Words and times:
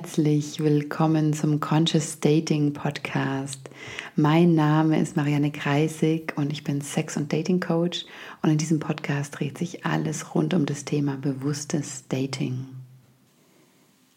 herzlich 0.00 0.60
willkommen 0.60 1.32
zum 1.32 1.58
Conscious 1.58 2.20
Dating 2.20 2.72
Podcast. 2.72 3.68
Mein 4.14 4.54
Name 4.54 5.00
ist 5.00 5.16
Marianne 5.16 5.50
Kreisig 5.50 6.34
und 6.36 6.52
ich 6.52 6.62
bin 6.62 6.80
Sex- 6.82 7.16
und 7.16 7.32
Dating 7.32 7.58
Coach 7.58 8.06
und 8.40 8.50
in 8.50 8.58
diesem 8.58 8.78
Podcast 8.78 9.36
dreht 9.36 9.58
sich 9.58 9.84
alles 9.84 10.36
rund 10.36 10.54
um 10.54 10.66
das 10.66 10.84
Thema 10.84 11.16
bewusstes 11.16 12.06
Dating. 12.06 12.66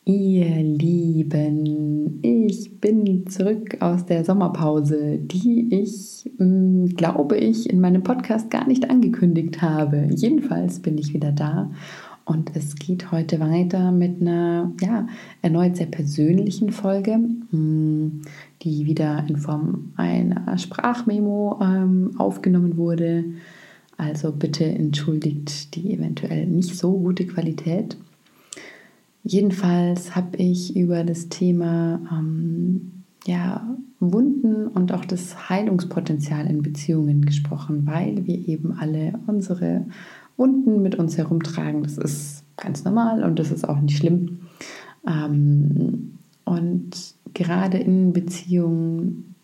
Ihr 0.05 0.61
Lieben, 0.61 2.19
ich 2.21 2.79
bin 2.79 3.25
zurück 3.27 3.77
aus 3.79 4.05
der 4.05 4.23
Sommerpause, 4.23 5.17
die 5.17 5.67
ich, 5.71 6.29
hm, 6.37 6.89
glaube 6.95 7.37
ich, 7.37 7.67
in 7.67 7.81
meinem 7.81 8.03
Podcast 8.03 8.51
gar 8.51 8.67
nicht 8.67 8.87
angekündigt 8.87 9.63
habe. 9.63 10.09
Jedenfalls 10.13 10.79
bin 10.79 10.99
ich 10.99 11.15
wieder 11.15 11.31
da 11.31 11.71
und 12.31 12.55
es 12.55 12.75
geht 12.75 13.11
heute 13.11 13.41
weiter 13.41 13.91
mit 13.91 14.21
einer, 14.21 14.71
ja, 14.79 15.05
erneut 15.41 15.75
sehr 15.75 15.87
persönlichen 15.87 16.71
Folge, 16.71 17.19
hm, 17.49 18.21
die 18.61 18.85
wieder 18.85 19.25
in 19.27 19.35
Form 19.35 19.91
einer 19.97 20.57
Sprachmemo 20.57 21.59
ähm, 21.61 22.11
aufgenommen 22.17 22.77
wurde. 22.77 23.25
Also 23.97 24.31
bitte 24.31 24.63
entschuldigt 24.63 25.75
die 25.75 25.93
eventuell 25.93 26.47
nicht 26.47 26.77
so 26.77 26.97
gute 26.97 27.27
Qualität. 27.27 27.97
Jedenfalls 29.23 30.15
habe 30.15 30.37
ich 30.37 30.75
über 30.75 31.03
das 31.03 31.27
Thema 31.27 31.99
ähm, 32.11 33.03
ja, 33.25 33.67
Wunden 33.99 34.67
und 34.67 34.93
auch 34.93 35.05
das 35.05 35.49
Heilungspotenzial 35.49 36.47
in 36.47 36.61
Beziehungen 36.61 37.23
gesprochen, 37.23 37.85
weil 37.85 38.25
wir 38.25 38.47
eben 38.47 38.71
alle 38.79 39.19
unsere 39.27 39.85
Wunden 40.37 40.81
mit 40.81 40.95
uns 40.95 41.17
herumtragen. 41.17 41.83
Das 41.83 41.97
ist 41.97 42.43
ganz 42.57 42.83
normal 42.83 43.23
und 43.23 43.39
das 43.39 43.51
ist 43.51 43.67
auch 43.67 43.79
nicht 43.79 43.97
schlimm. 43.97 44.39
Ähm, 45.07 46.17
und 46.45 47.15
gerade 47.33 47.77
in 47.77 48.13
Beziehungen 48.13 49.35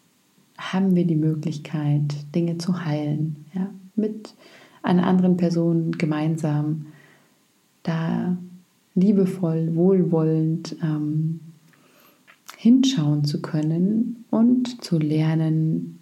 haben 0.58 0.96
wir 0.96 1.06
die 1.06 1.16
Möglichkeit, 1.16 2.16
Dinge 2.34 2.58
zu 2.58 2.84
heilen, 2.84 3.46
ja, 3.54 3.70
mit 3.96 4.34
einer 4.82 5.06
anderen 5.06 5.38
Person 5.38 5.92
gemeinsam, 5.92 6.88
da 7.84 8.38
liebevoll, 8.96 9.76
wohlwollend 9.76 10.76
ähm, 10.82 11.40
hinschauen 12.58 13.24
zu 13.24 13.42
können 13.42 14.26
und 14.32 14.84
zu 14.84 14.98
lernen, 14.98 16.00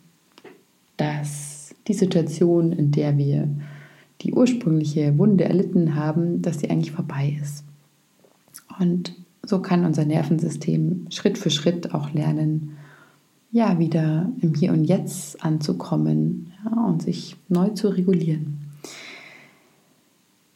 dass 0.98 1.76
die 1.88 1.94
Situation, 1.94 2.72
in 2.72 2.92
der 2.92 3.18
wir 3.18 3.50
die 4.26 4.34
ursprüngliche 4.34 5.18
Wunde 5.18 5.46
erlitten 5.46 5.96
haben, 5.96 6.42
dass 6.42 6.60
sie 6.60 6.70
eigentlich 6.70 6.92
vorbei 6.92 7.38
ist. 7.42 7.64
Und 8.80 9.14
so 9.44 9.62
kann 9.62 9.86
unser 9.86 10.06
Nervensystem 10.06 11.06
Schritt 11.10 11.38
für 11.38 11.52
Schritt 11.52 11.94
auch 11.94 12.12
lernen, 12.12 12.72
ja, 13.52 13.80
wieder 13.80 14.30
im 14.42 14.56
Hier 14.56 14.74
und 14.74 14.84
Jetzt 14.84 15.44
anzukommen 15.44 16.52
ja, 16.66 16.86
und 16.86 17.04
sich 17.04 17.38
neu 17.48 17.70
zu 17.70 17.90
regulieren. 17.90 18.58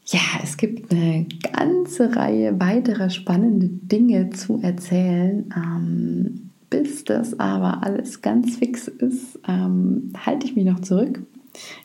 Ja, 0.05 0.19
es 0.43 0.57
gibt 0.57 0.91
eine 0.91 1.27
ganze 1.53 2.15
Reihe 2.15 2.59
weiterer 2.59 3.11
spannende 3.11 3.67
Dinge 3.67 4.31
zu 4.31 4.59
erzählen. 4.61 5.53
Ähm, 5.55 6.49
bis 6.71 7.03
das 7.03 7.39
aber 7.39 7.83
alles 7.83 8.21
ganz 8.21 8.57
fix 8.57 8.87
ist, 8.87 9.39
ähm, 9.47 10.11
halte 10.25 10.47
ich 10.47 10.55
mich 10.55 10.65
noch 10.65 10.81
zurück 10.81 11.21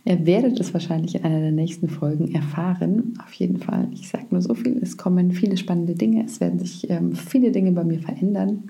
Ihr 0.04 0.26
werdet 0.26 0.60
es 0.60 0.72
wahrscheinlich 0.74 1.14
in 1.14 1.24
einer 1.24 1.40
der 1.40 1.52
nächsten 1.52 1.88
Folgen 1.88 2.34
erfahren. 2.34 3.14
Auf 3.24 3.32
jeden 3.34 3.58
Fall. 3.58 3.88
Ich 3.92 4.08
sage 4.08 4.26
nur 4.30 4.42
so 4.42 4.54
viel. 4.54 4.78
Es 4.82 4.96
kommen 4.96 5.32
viele 5.32 5.56
spannende 5.56 5.94
Dinge. 5.94 6.24
Es 6.24 6.40
werden 6.40 6.58
sich 6.58 6.88
ähm, 6.90 7.14
viele 7.14 7.52
Dinge 7.52 7.72
bei 7.72 7.84
mir 7.84 8.00
verändern, 8.00 8.64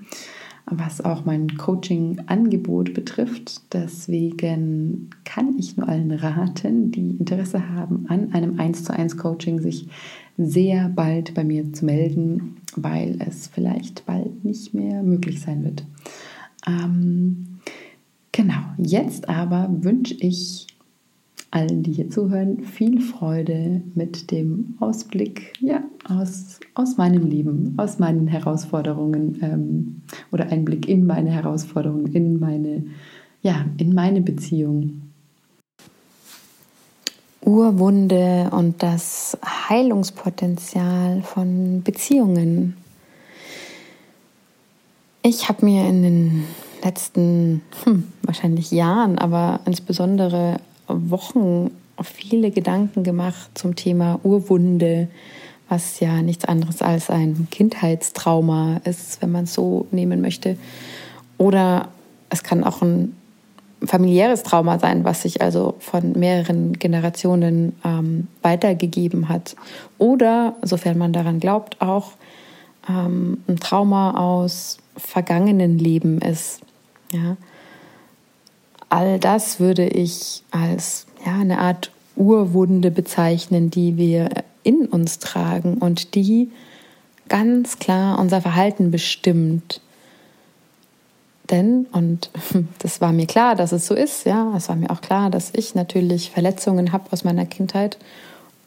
was 0.65 1.01
auch 1.01 1.25
mein 1.25 1.57
Coaching-Angebot 1.57 2.93
betrifft. 2.93 3.73
Deswegen 3.73 5.09
kann 5.23 5.55
ich 5.57 5.77
nur 5.77 5.87
allen 5.87 6.11
raten, 6.11 6.91
die 6.91 7.17
Interesse 7.19 7.69
haben 7.69 8.05
an 8.07 8.33
einem 8.33 8.59
1 8.59 8.83
zu 8.83 8.93
1 8.93 9.17
Coaching, 9.17 9.59
sich 9.59 9.87
sehr 10.37 10.89
bald 10.89 11.33
bei 11.33 11.43
mir 11.43 11.71
zu 11.71 11.85
melden, 11.85 12.57
weil 12.75 13.17
es 13.25 13.47
vielleicht 13.47 14.05
bald 14.05 14.43
nicht 14.43 14.73
mehr 14.73 15.01
möglich 15.03 15.41
sein 15.41 15.63
wird. 15.63 15.85
Ähm, 16.67 17.59
genau, 18.31 18.63
jetzt 18.77 19.29
aber 19.29 19.69
wünsche 19.71 20.15
ich 20.15 20.67
allen, 21.55 21.83
die 21.83 21.93
hier 21.93 22.09
zuhören, 22.09 22.59
viel 22.65 22.99
Freude 22.99 23.81
mit 23.95 24.29
dem 24.29 24.75
Ausblick 24.79 25.53
ja, 25.61 25.81
aus, 26.07 26.59
aus 26.73 26.97
meinem 26.97 27.25
Leben, 27.25 27.73
aus 27.77 27.97
meinen 27.97 28.27
Herausforderungen 28.27 29.39
ähm, 29.41 30.01
oder 30.31 30.49
Einblick 30.49 30.87
in 30.89 31.05
meine 31.05 31.31
Herausforderungen, 31.31 32.07
in 32.13 32.39
meine, 32.39 32.83
ja, 33.41 33.65
in 33.77 33.95
meine 33.95 34.21
Beziehung. 34.21 35.01
Urwunde 37.41 38.49
und 38.51 38.83
das 38.83 39.37
Heilungspotenzial 39.69 41.21
von 41.21 41.83
Beziehungen. 41.83 42.75
Ich 45.21 45.47
habe 45.47 45.63
mir 45.65 45.87
in 45.87 46.03
den 46.03 46.43
letzten 46.83 47.61
hm, 47.83 48.03
wahrscheinlich 48.23 48.71
Jahren, 48.71 49.17
aber 49.19 49.61
insbesondere 49.65 50.57
Wochen 50.87 51.71
viele 52.03 52.51
Gedanken 52.51 53.03
gemacht 53.03 53.51
zum 53.53 53.75
Thema 53.75 54.19
Urwunde, 54.23 55.07
was 55.69 55.99
ja 55.99 56.21
nichts 56.21 56.45
anderes 56.45 56.81
als 56.81 57.09
ein 57.09 57.47
Kindheitstrauma 57.49 58.81
ist, 58.83 59.21
wenn 59.21 59.31
man 59.31 59.45
es 59.45 59.53
so 59.53 59.87
nehmen 59.91 60.21
möchte. 60.21 60.57
Oder 61.37 61.89
es 62.29 62.43
kann 62.43 62.63
auch 62.63 62.81
ein 62.81 63.15
familiäres 63.83 64.43
Trauma 64.43 64.79
sein, 64.79 65.03
was 65.03 65.23
sich 65.23 65.41
also 65.41 65.75
von 65.79 66.13
mehreren 66.13 66.73
Generationen 66.73 67.73
ähm, 67.83 68.27
weitergegeben 68.41 69.29
hat. 69.29 69.55
Oder, 69.97 70.55
sofern 70.61 70.97
man 70.97 71.13
daran 71.13 71.39
glaubt, 71.39 71.81
auch 71.81 72.11
ähm, 72.89 73.43
ein 73.47 73.57
Trauma 73.57 74.17
aus 74.17 74.77
vergangenen 74.97 75.77
Leben 75.77 76.19
ist. 76.19 76.61
Ja 77.11 77.37
all 78.89 79.19
das 79.19 79.59
würde 79.59 79.87
ich 79.87 80.43
als 80.51 81.05
ja, 81.25 81.33
eine 81.33 81.59
Art 81.59 81.91
Urwunde 82.15 82.91
bezeichnen, 82.91 83.69
die 83.69 83.97
wir 83.97 84.29
in 84.63 84.85
uns 84.85 85.19
tragen 85.19 85.75
und 85.75 86.15
die 86.15 86.51
ganz 87.29 87.79
klar 87.79 88.19
unser 88.19 88.41
Verhalten 88.41 88.91
bestimmt. 88.91 89.81
Denn, 91.49 91.85
und 91.91 92.29
das 92.79 93.01
war 93.01 93.11
mir 93.11 93.27
klar, 93.27 93.55
dass 93.55 93.71
es 93.71 93.85
so 93.87 93.93
ist, 93.93 94.25
ja, 94.25 94.53
es 94.55 94.69
war 94.69 94.75
mir 94.75 94.89
auch 94.89 95.01
klar, 95.01 95.29
dass 95.29 95.51
ich 95.53 95.75
natürlich 95.75 96.31
Verletzungen 96.31 96.91
habe 96.91 97.11
aus 97.11 97.23
meiner 97.23 97.45
Kindheit 97.45 97.97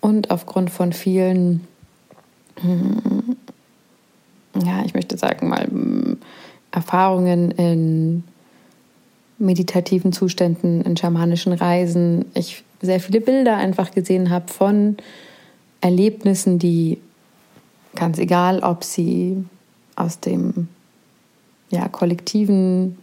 und 0.01 0.31
aufgrund 0.31 0.71
von 0.71 0.93
vielen, 0.93 1.67
hm, 2.61 3.37
ja, 4.65 4.85
ich 4.85 4.95
möchte 4.95 5.17
sagen 5.19 5.49
mal, 5.49 5.67
hm, 5.67 6.19
Erfahrungen 6.71 7.51
in 7.53 8.25
meditativen 9.39 10.13
Zuständen, 10.13 10.83
in 10.83 10.97
schamanischen 10.97 11.53
Reisen, 11.53 12.25
ich 12.35 12.65
sehr 12.81 13.01
viele 13.01 13.21
Bilder 13.21 13.57
einfach 13.57 13.91
gesehen 13.91 14.31
habe 14.31 14.53
von 14.53 14.97
Erlebnissen, 15.81 16.59
die 16.59 16.99
ganz 17.95 18.19
egal, 18.19 18.61
ob 18.61 18.85
sie 18.85 19.45
aus 19.97 20.21
dem 20.21 20.69
ja, 21.71 21.89
kollektiven 21.89 22.99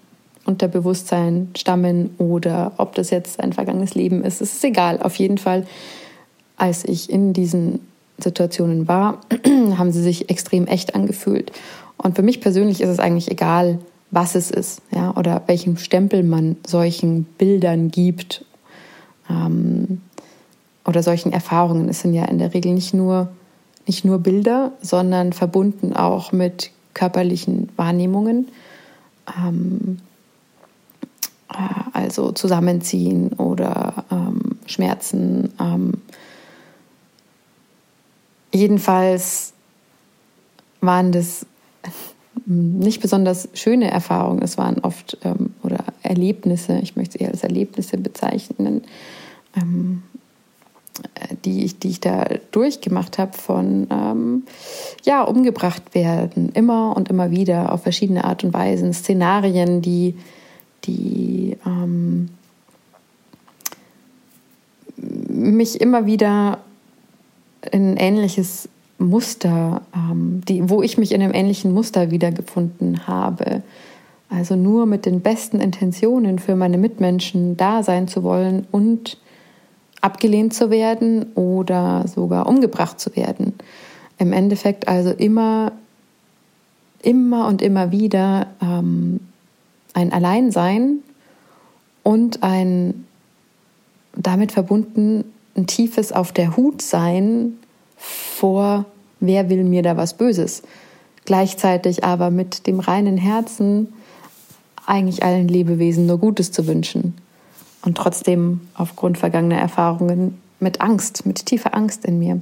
Unterbewusstsein 0.45 1.49
stammen 1.57 2.11
oder 2.17 2.73
ob 2.77 2.95
das 2.95 3.09
jetzt 3.09 3.39
ein 3.39 3.53
vergangenes 3.53 3.95
Leben 3.95 4.23
ist, 4.23 4.41
es 4.41 4.53
ist 4.53 4.63
egal. 4.63 5.01
Auf 5.01 5.15
jeden 5.15 5.37
Fall, 5.37 5.65
als 6.57 6.85
ich 6.85 7.09
in 7.09 7.33
diesen 7.33 7.79
Situationen 8.17 8.87
war, 8.87 9.21
haben 9.77 9.91
sie 9.91 10.01
sich 10.01 10.29
extrem 10.29 10.67
echt 10.67 10.95
angefühlt. 10.95 11.51
Und 11.97 12.15
für 12.15 12.21
mich 12.21 12.41
persönlich 12.41 12.81
ist 12.81 12.89
es 12.89 12.99
eigentlich 12.99 13.31
egal, 13.31 13.79
was 14.15 14.33
es 14.33 14.49
ist, 14.49 14.81
ja, 14.91 15.13
oder 15.17 15.43
welchen 15.47 15.75
Stempel 15.77 16.23
man 16.23 16.55
solchen 16.65 17.25
Bildern 17.25 17.91
gibt 17.91 18.45
ähm, 19.29 20.01
oder 20.85 21.03
solchen 21.03 21.33
Erfahrungen. 21.33 21.89
Es 21.89 21.99
sind 21.99 22.13
ja 22.13 22.23
in 22.23 22.37
der 22.37 22.53
Regel 22.53 22.73
nicht 22.73 22.93
nur, 22.93 23.27
nicht 23.85 24.05
nur 24.05 24.19
Bilder, 24.19 24.71
sondern 24.81 25.33
verbunden 25.33 25.93
auch 25.93 26.31
mit 26.31 26.71
körperlichen 26.93 27.67
Wahrnehmungen. 27.75 28.47
Ähm, 29.37 29.97
äh, 31.51 31.57
also 31.91 32.31
Zusammenziehen 32.31 33.33
oder 33.33 34.05
ähm, 34.09 34.59
Schmerzen. 34.65 35.51
Ähm, 35.59 35.91
jedenfalls 38.53 39.51
waren 40.79 41.11
das 41.11 41.45
nicht 42.45 43.01
besonders 43.01 43.49
schöne 43.53 43.89
Erfahrungen. 43.89 44.41
Es 44.41 44.57
waren 44.57 44.79
oft 44.79 45.17
ähm, 45.23 45.53
oder 45.63 45.83
Erlebnisse, 46.03 46.79
ich 46.81 46.95
möchte 46.95 47.17
sie 47.17 47.23
eher 47.23 47.31
als 47.31 47.43
Erlebnisse 47.43 47.97
bezeichnen, 47.97 48.83
ähm, 49.55 50.03
die 51.43 51.65
ich, 51.65 51.79
die 51.79 51.89
ich 51.89 51.99
da 51.99 52.25
durchgemacht 52.51 53.17
habe, 53.17 53.37
von 53.37 53.87
ähm, 53.89 54.43
ja, 55.03 55.23
umgebracht 55.23 55.93
werden, 55.93 56.49
immer 56.53 56.95
und 56.95 57.09
immer 57.09 57.31
wieder 57.31 57.73
auf 57.73 57.83
verschiedene 57.83 58.23
Art 58.23 58.43
und 58.43 58.53
Weisen, 58.53 58.93
Szenarien, 58.93 59.81
die, 59.81 60.15
die 60.85 61.57
ähm, 61.65 62.29
mich 64.97 65.81
immer 65.81 66.05
wieder 66.05 66.59
in 67.71 67.91
ein 67.91 67.97
ähnliches 67.97 68.69
Muster, 68.97 69.81
ähm, 69.93 70.41
die, 70.47 70.69
wo 70.69 70.81
ich 70.81 70.97
mich 70.97 71.11
in 71.11 71.21
einem 71.21 71.33
ähnlichen 71.33 71.73
Muster 71.73 72.11
wiedergefunden 72.11 73.07
habe. 73.07 73.61
Also 74.29 74.55
nur 74.55 74.85
mit 74.85 75.05
den 75.05 75.21
besten 75.21 75.59
Intentionen 75.59 76.39
für 76.39 76.55
meine 76.55 76.77
Mitmenschen 76.77 77.57
da 77.57 77.83
sein 77.83 78.07
zu 78.07 78.23
wollen 78.23 78.65
und 78.71 79.17
abgelehnt 80.01 80.53
zu 80.53 80.69
werden 80.69 81.27
oder 81.35 82.07
sogar 82.07 82.47
umgebracht 82.47 82.99
zu 82.99 83.15
werden. 83.15 83.53
Im 84.17 84.33
Endeffekt 84.33 84.87
also 84.87 85.11
immer, 85.11 85.73
immer 87.01 87.47
und 87.47 87.61
immer 87.61 87.91
wieder 87.91 88.47
ähm, 88.61 89.19
ein 89.93 90.11
Alleinsein 90.11 90.99
und 92.03 92.43
ein 92.43 93.05
damit 94.15 94.51
verbunden 94.51 95.25
ein 95.55 95.67
tiefes 95.67 96.11
Auf 96.11 96.31
der 96.31 96.55
Hut 96.55 96.81
sein 96.81 97.57
vor, 98.45 98.85
wer 99.21 99.49
will 99.49 99.63
mir 99.63 99.81
da 99.81 99.97
was 99.97 100.13
Böses. 100.13 100.61
Gleichzeitig 101.25 102.03
aber 102.03 102.29
mit 102.29 102.67
dem 102.67 102.79
reinen 102.79 103.17
Herzen 103.17 103.91
eigentlich 104.85 105.23
allen 105.23 105.47
Lebewesen 105.47 106.05
nur 106.05 106.19
Gutes 106.19 106.51
zu 106.51 106.67
wünschen 106.67 107.15
und 107.81 107.97
trotzdem 107.97 108.61
aufgrund 108.75 109.17
vergangener 109.17 109.57
Erfahrungen 109.57 110.39
mit 110.59 110.79
Angst, 110.79 111.25
mit 111.25 111.47
tiefer 111.47 111.73
Angst 111.73 112.05
in 112.05 112.19
mir 112.19 112.39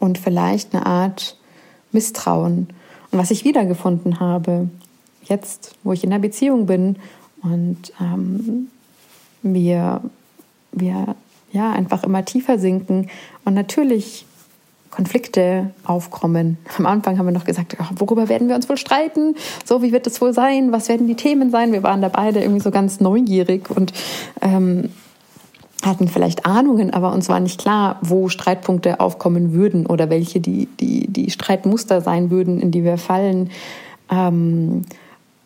und 0.00 0.18
vielleicht 0.18 0.74
eine 0.74 0.84
Art 0.86 1.38
Misstrauen. 1.92 2.66
Und 3.12 3.18
was 3.20 3.30
ich 3.30 3.44
wiedergefunden 3.44 4.18
habe, 4.18 4.68
jetzt, 5.22 5.76
wo 5.84 5.92
ich 5.92 6.02
in 6.02 6.12
einer 6.12 6.20
Beziehung 6.20 6.66
bin 6.66 6.96
und 7.42 7.92
ähm, 8.00 8.72
wir, 9.44 10.00
wir 10.72 11.14
ja 11.52 11.70
einfach 11.70 12.02
immer 12.02 12.24
tiefer 12.24 12.58
sinken 12.58 13.08
und 13.44 13.54
natürlich 13.54 14.26
Konflikte 14.96 15.72
aufkommen. 15.84 16.56
Am 16.78 16.86
Anfang 16.86 17.18
haben 17.18 17.26
wir 17.26 17.32
noch 17.32 17.44
gesagt, 17.44 17.76
worüber 17.96 18.30
werden 18.30 18.48
wir 18.48 18.56
uns 18.56 18.66
wohl 18.66 18.78
streiten? 18.78 19.34
So, 19.62 19.82
wie 19.82 19.92
wird 19.92 20.06
es 20.06 20.22
wohl 20.22 20.32
sein? 20.32 20.72
Was 20.72 20.88
werden 20.88 21.06
die 21.06 21.16
Themen 21.16 21.50
sein? 21.50 21.72
Wir 21.72 21.82
waren 21.82 22.00
da 22.00 22.08
beide 22.08 22.40
irgendwie 22.40 22.62
so 22.62 22.70
ganz 22.70 22.98
neugierig 22.98 23.70
und 23.70 23.92
ähm, 24.40 24.88
hatten 25.84 26.08
vielleicht 26.08 26.46
Ahnungen, 26.46 26.94
aber 26.94 27.12
uns 27.12 27.28
war 27.28 27.40
nicht 27.40 27.60
klar, 27.60 27.98
wo 28.00 28.30
Streitpunkte 28.30 28.98
aufkommen 28.98 29.52
würden 29.52 29.84
oder 29.84 30.08
welche 30.08 30.40
die, 30.40 30.66
die, 30.80 31.06
die 31.08 31.30
Streitmuster 31.30 32.00
sein 32.00 32.30
würden, 32.30 32.58
in 32.58 32.70
die 32.70 32.82
wir 32.82 32.96
fallen. 32.96 33.50
Ähm, 34.10 34.86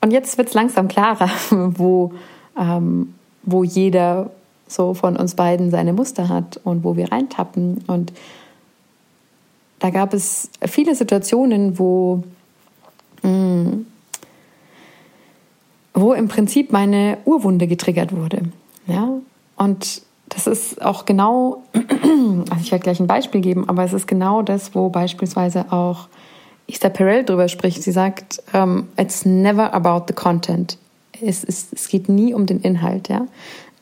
und 0.01 0.13
jetzt 0.13 0.39
wird 0.39 0.49
es 0.49 0.55
langsam 0.55 0.87
klarer, 0.87 1.29
wo, 1.51 2.13
ähm, 2.57 3.15
wo 3.43 3.65
jeder 3.65 4.31
so 4.69 4.95
von 4.95 5.17
uns 5.17 5.35
beiden 5.35 5.73
seine 5.73 5.93
Muster 5.93 6.29
hat 6.29 6.61
und 6.63 6.85
wo 6.85 6.97
wir 6.97 7.11
reintappen. 7.11 7.83
Und 7.89 8.13
da 9.81 9.91
gab 9.91 10.15
es 10.15 10.51
viele 10.67 10.95
Situationen, 10.95 11.79
wo, 11.79 12.23
mh, 13.23 13.31
mm, 13.31 13.87
wo 15.95 16.13
im 16.13 16.29
Prinzip 16.29 16.71
meine 16.71 17.19
Urwunde 17.25 17.67
getriggert 17.67 18.15
wurde. 18.15 18.43
Ja? 18.87 19.11
Und 19.57 20.03
das 20.29 20.47
ist 20.47 20.81
auch 20.81 21.05
genau, 21.05 21.63
also 21.75 22.63
ich 22.63 22.71
werde 22.71 22.85
gleich 22.85 23.01
ein 23.01 23.07
Beispiel 23.07 23.41
geben, 23.41 23.69
aber 23.69 23.85
es 23.85 23.93
ist 23.93 24.07
genau 24.07 24.43
das, 24.43 24.75
wo 24.75 24.89
beispielsweise 24.89 25.73
auch 25.73 26.09
Esther 26.69 26.91
Perel 26.91 27.25
drüber 27.25 27.49
spricht. 27.49 27.83
Sie 27.83 27.91
sagt, 27.91 28.43
um, 28.53 28.61
ähm, 28.61 28.89
it's 28.97 29.25
never 29.25 29.75
about 29.75 30.05
the 30.07 30.15
content. 30.15 30.79
Es, 31.21 31.43
ist, 31.43 31.73
es 31.73 31.89
geht 31.89 32.09
nie 32.09 32.33
um 32.33 32.47
den 32.47 32.61
Inhalt. 32.61 33.09
Ja? 33.09 33.27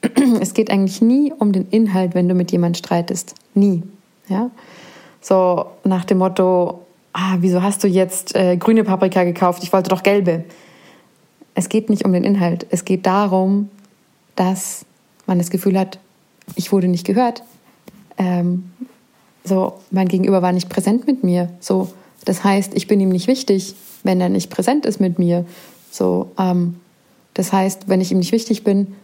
Es 0.40 0.54
geht 0.54 0.70
eigentlich 0.70 1.02
nie 1.02 1.32
um 1.36 1.52
den 1.52 1.68
Inhalt, 1.70 2.14
wenn 2.14 2.28
du 2.28 2.34
mit 2.34 2.50
jemandem 2.52 2.78
streitest. 2.78 3.34
Nie. 3.54 3.82
Ja? 4.28 4.50
So 5.28 5.66
nach 5.84 6.06
dem 6.06 6.16
Motto, 6.18 6.86
ah, 7.12 7.36
wieso 7.40 7.62
hast 7.62 7.84
du 7.84 7.86
jetzt 7.86 8.34
äh, 8.34 8.56
grüne 8.56 8.82
Paprika 8.82 9.24
gekauft? 9.24 9.62
Ich 9.62 9.74
wollte 9.74 9.90
doch 9.90 10.02
gelbe. 10.02 10.44
Es 11.54 11.68
geht 11.68 11.90
nicht 11.90 12.06
um 12.06 12.14
den 12.14 12.24
Inhalt. 12.24 12.66
Es 12.70 12.86
geht 12.86 13.04
darum, 13.04 13.68
dass 14.36 14.86
man 15.26 15.36
das 15.36 15.50
Gefühl 15.50 15.78
hat, 15.78 15.98
ich 16.54 16.72
wurde 16.72 16.88
nicht 16.88 17.06
gehört. 17.06 17.42
Ähm, 18.16 18.70
so, 19.44 19.74
mein 19.90 20.08
Gegenüber 20.08 20.40
war 20.40 20.52
nicht 20.52 20.70
präsent 20.70 21.06
mit 21.06 21.22
mir. 21.22 21.50
So, 21.60 21.92
das 22.24 22.42
heißt, 22.42 22.74
ich 22.74 22.86
bin 22.86 22.98
ihm 22.98 23.10
nicht 23.10 23.26
wichtig, 23.26 23.74
wenn 24.04 24.22
er 24.22 24.30
nicht 24.30 24.48
präsent 24.48 24.86
ist 24.86 24.98
mit 24.98 25.18
mir. 25.18 25.44
So, 25.90 26.30
ähm, 26.38 26.76
das 27.34 27.52
heißt, 27.52 27.86
wenn 27.88 28.00
ich 28.00 28.10
ihm 28.10 28.18
nicht 28.18 28.32
wichtig 28.32 28.64
bin, 28.64 28.94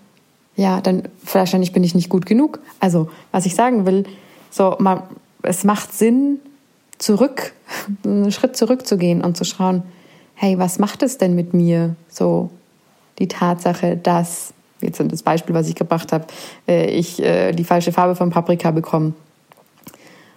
ja, 0.57 0.81
dann 0.81 1.03
wahrscheinlich 1.31 1.73
bin 1.73 1.85
ich 1.85 1.95
nicht 1.95 2.09
gut 2.09 2.25
genug. 2.25 2.61
Also, 2.81 3.11
was 3.31 3.45
ich 3.45 3.55
sagen 3.55 3.85
will, 3.85 4.05
so, 4.51 4.77
man, 4.79 5.03
es 5.45 5.65
macht 5.65 5.93
Sinn, 5.93 6.41
zurück, 6.99 7.53
einen 8.05 8.33
Schritt 8.33 8.57
zurückzugehen 8.57 9.23
und 9.23 9.37
zu 9.37 9.45
schauen, 9.45 9.83
hey, 10.35 10.59
was 10.59 10.79
macht 10.79 11.03
es 11.03 11.19
denn 11.19 11.35
mit 11.35 11.55
mir? 11.55 11.97
So 12.09 12.51
die 13.19 13.29
Tatsache, 13.29 13.97
dass, 13.97 14.53
jetzt 14.81 15.01
das 15.01 15.23
Beispiel, 15.23 15.55
was 15.55 15.69
ich 15.69 15.75
gebracht 15.75 16.13
habe, 16.13 16.27
äh, 16.67 16.91
ich 16.91 17.23
äh, 17.23 17.53
die 17.53 17.65
falsche 17.65 17.93
Farbe 17.93 18.17
von 18.17 18.31
Paprika 18.31 18.71
bekomme. 18.71 19.15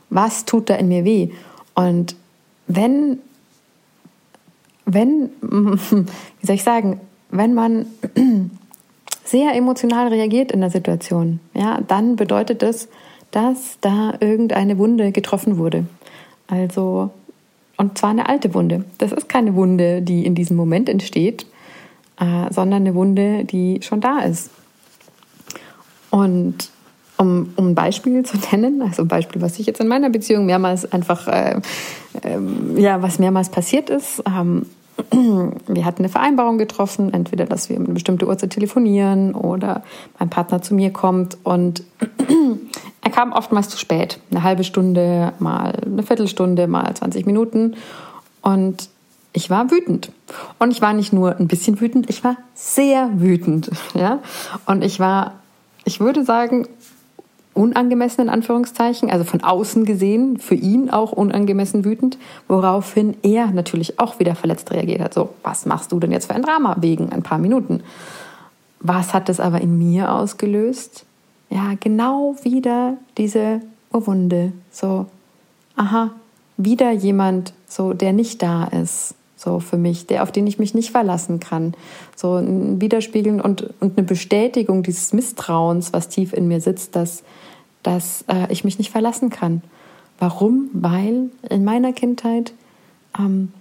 Was 0.10 0.46
tut 0.46 0.70
da 0.70 0.76
in 0.76 0.88
mir 0.88 1.04
weh? 1.04 1.32
Und 1.74 2.16
wenn, 2.68 3.20
wenn, 4.86 5.30
wie 5.42 6.46
soll 6.46 6.56
ich 6.56 6.64
sagen, 6.64 7.02
wenn 7.30 7.54
man 7.54 7.88
sehr 9.26 9.54
emotional 9.56 10.08
reagiert 10.08 10.52
in 10.52 10.62
der 10.62 10.70
Situation, 10.70 11.40
ja, 11.54 11.82
dann 11.88 12.16
bedeutet 12.16 12.64
es, 12.64 12.88
dass 13.32 13.78
da 13.82 14.14
irgendeine 14.20 14.78
Wunde 14.78 15.12
getroffen 15.12 15.58
wurde. 15.58 15.86
Also, 16.48 17.12
und 17.78 17.98
zwar 17.98 18.12
eine 18.12 18.30
alte 18.30 18.54
Wunde. 18.54 18.86
Das 18.98 19.12
ist 19.12 19.30
keine 19.30 19.56
Wunde, 19.56 20.02
die 20.02 20.26
in 20.26 20.36
diesem 20.36 20.56
Moment 20.58 20.90
entsteht, 20.90 21.46
äh, 22.20 22.52
sondern 22.52 22.82
eine 22.82 22.96
Wunde, 22.96 23.46
die 23.46 23.80
schon 23.82 24.02
da 24.02 24.20
ist. 24.20 24.50
Und 26.10 26.70
um, 27.18 27.52
um 27.56 27.70
ein 27.70 27.76
Beispiel 27.76 28.24
zu 28.24 28.38
nennen, 28.52 28.82
also 28.82 29.04
ein 29.04 29.08
Beispiel, 29.08 29.42
was 29.42 29.60
ich 29.60 29.66
jetzt 29.66 29.80
in 29.82 29.88
meiner 29.88 30.10
Beziehung 30.10 30.46
mehrmals 30.46 30.92
einfach, 30.92 31.28
äh, 31.28 31.60
äh, 32.22 32.80
ja, 32.82 33.02
was 33.02 33.20
mehrmals 33.20 33.50
passiert 33.50 33.90
ist. 33.90 34.24
Ähm, 34.26 34.66
wir 35.12 35.86
hatten 35.86 36.00
eine 36.00 36.10
Vereinbarung 36.10 36.58
getroffen, 36.58 37.14
entweder, 37.14 37.46
dass 37.46 37.70
wir 37.70 37.78
um 37.78 37.86
eine 37.86 37.94
bestimmte 37.94 38.28
Uhrzeit 38.28 38.52
telefonieren 38.52 39.36
oder 39.36 39.84
mein 40.20 40.30
Partner 40.30 40.62
zu 40.62 40.74
mir 40.74 40.92
kommt 40.92 41.38
und 41.44 41.84
er 43.08 43.14
kam 43.14 43.32
oftmals 43.32 43.70
zu 43.70 43.78
spät. 43.78 44.20
Eine 44.32 44.44
halbe 44.44 44.66
Stunde, 44.66 45.32
mal 45.40 45.80
eine 45.86 46.04
Viertelstunde, 46.04 46.68
mal 46.68 46.94
20 46.94 47.26
Minuten. 47.26 47.78
Und 48.42 48.90
ich 49.32 49.50
war 49.50 49.72
wütend. 49.72 50.12
Und 50.60 50.72
ich 50.72 50.82
war 50.82 50.92
nicht 50.92 51.14
nur 51.14 51.38
ein 51.38 51.48
bisschen 51.48 51.80
wütend, 51.80 52.10
ich 52.10 52.26
war 52.26 52.36
sehr 52.54 53.10
wütend. 53.14 53.72
Ja? 53.94 54.20
Und 54.66 54.84
ich 54.84 55.00
war, 55.00 55.36
ich 55.86 56.02
würde 56.02 56.26
sagen, 56.26 56.68
unangemessen 57.54 58.26
in 58.26 58.30
Anführungszeichen, 58.30 59.10
also 59.10 59.24
von 59.24 59.42
außen 59.42 59.86
gesehen, 59.86 60.38
für 60.38 60.56
ihn 60.56 60.90
auch 60.90 61.14
unangemessen 61.14 61.86
wütend, 61.86 62.18
woraufhin 62.50 63.16
er 63.24 63.48
natürlich 63.52 64.02
auch 64.02 64.20
wieder 64.20 64.36
verletzt 64.36 64.70
reagiert 64.72 65.00
hat. 65.00 65.14
So, 65.14 65.30
was 65.44 65.66
machst 65.66 65.94
du 65.94 66.00
denn 66.02 66.12
jetzt 66.12 66.28
für 66.28 66.36
ein 66.36 66.42
Drama 66.42 66.76
wegen 66.82 67.14
ein 67.14 67.24
paar 67.24 67.38
Minuten? 67.38 67.84
Was 68.82 69.14
hat 69.14 69.30
das 69.30 69.40
aber 69.40 69.62
in 69.62 69.78
mir 69.78 70.12
ausgelöst? 70.12 71.06
Ja, 71.50 71.74
genau 71.80 72.36
wieder 72.44 72.98
diese 73.18 73.62
Wunde. 73.92 74.52
So, 74.72 75.06
aha, 75.76 76.12
wieder 76.58 76.92
jemand, 76.92 77.54
so, 77.68 77.94
der 77.94 78.14
nicht 78.14 78.42
da 78.42 78.66
ist, 78.66 79.16
so 79.36 79.60
für 79.60 79.78
mich, 79.78 80.08
der, 80.08 80.24
auf 80.24 80.32
den 80.32 80.48
ich 80.48 80.60
mich 80.60 80.74
nicht 80.74 80.92
verlassen 80.92 81.40
kann. 81.40 81.74
So 82.16 82.36
ein 82.36 82.82
Widerspiegeln 82.82 83.40
und, 83.40 83.74
und 83.80 83.98
eine 83.98 84.06
Bestätigung 84.06 84.84
dieses 84.84 85.14
Misstrauens, 85.14 85.94
was 85.94 86.10
tief 86.10 86.34
in 86.34 86.48
mir 86.48 86.62
sitzt, 86.62 86.96
dass 86.96 87.24
dass 87.88 88.26
äh, 88.28 88.52
ich 88.52 88.66
mich 88.66 88.78
nicht 88.78 88.92
verlassen 88.92 89.30
kann. 89.30 89.62
Warum? 90.20 90.70
Weil 90.74 91.30
in 91.50 91.64
meiner 91.64 91.94
Kindheit 91.94 92.52
ähm, 93.18 93.54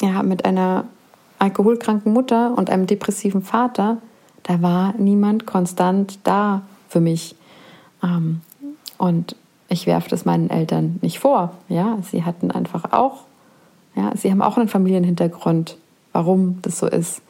ja, 0.00 0.22
mit 0.22 0.46
einer 0.46 0.86
alkoholkranken 1.38 2.12
Mutter 2.12 2.56
und 2.56 2.70
einem 2.70 2.86
depressiven 2.86 3.42
Vater, 3.42 3.98
da 4.44 4.62
war 4.62 4.94
niemand 4.96 5.44
konstant 5.44 6.18
da 6.24 6.62
für 6.94 7.00
mich. 7.00 7.34
Ähm, 8.04 8.40
und 8.98 9.34
ich 9.68 9.86
werfe 9.88 10.08
das 10.08 10.24
meinen 10.24 10.48
Eltern 10.48 11.00
nicht 11.02 11.18
vor. 11.18 11.50
Ja, 11.68 11.98
sie 12.08 12.22
hatten 12.22 12.52
einfach 12.52 12.92
auch, 12.92 13.24
ja, 13.96 14.12
sie 14.16 14.30
haben 14.30 14.42
auch 14.42 14.56
einen 14.56 14.68
Familienhintergrund, 14.68 15.76
warum 16.12 16.62
das 16.62 16.78
so 16.78 16.86
ist. 16.86 17.20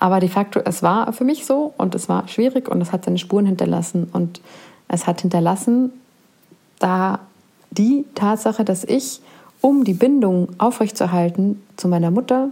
Aber 0.00 0.18
de 0.18 0.28
facto, 0.28 0.60
es 0.64 0.82
war 0.82 1.12
für 1.12 1.22
mich 1.22 1.46
so 1.46 1.72
und 1.76 1.94
es 1.94 2.08
war 2.08 2.26
schwierig 2.26 2.68
und 2.68 2.80
es 2.80 2.90
hat 2.90 3.04
seine 3.04 3.18
Spuren 3.18 3.46
hinterlassen. 3.46 4.10
Und 4.12 4.40
es 4.88 5.06
hat 5.06 5.20
hinterlassen, 5.20 5.92
da 6.80 7.20
die 7.70 8.04
Tatsache, 8.16 8.64
dass 8.64 8.82
ich, 8.82 9.20
um 9.60 9.84
die 9.84 9.94
Bindung 9.94 10.48
aufrechtzuerhalten 10.58 11.62
zu 11.76 11.86
meiner 11.86 12.10
Mutter, 12.10 12.48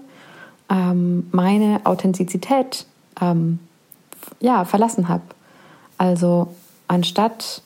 ähm, 0.71 1.27
meine 1.33 1.81
Authentizität 1.83 2.87
ähm, 3.21 3.59
ja, 4.41 4.65
verlassen 4.65 5.09
habe. 5.09 5.25
Also 6.03 6.49
anstatt, 6.89 7.63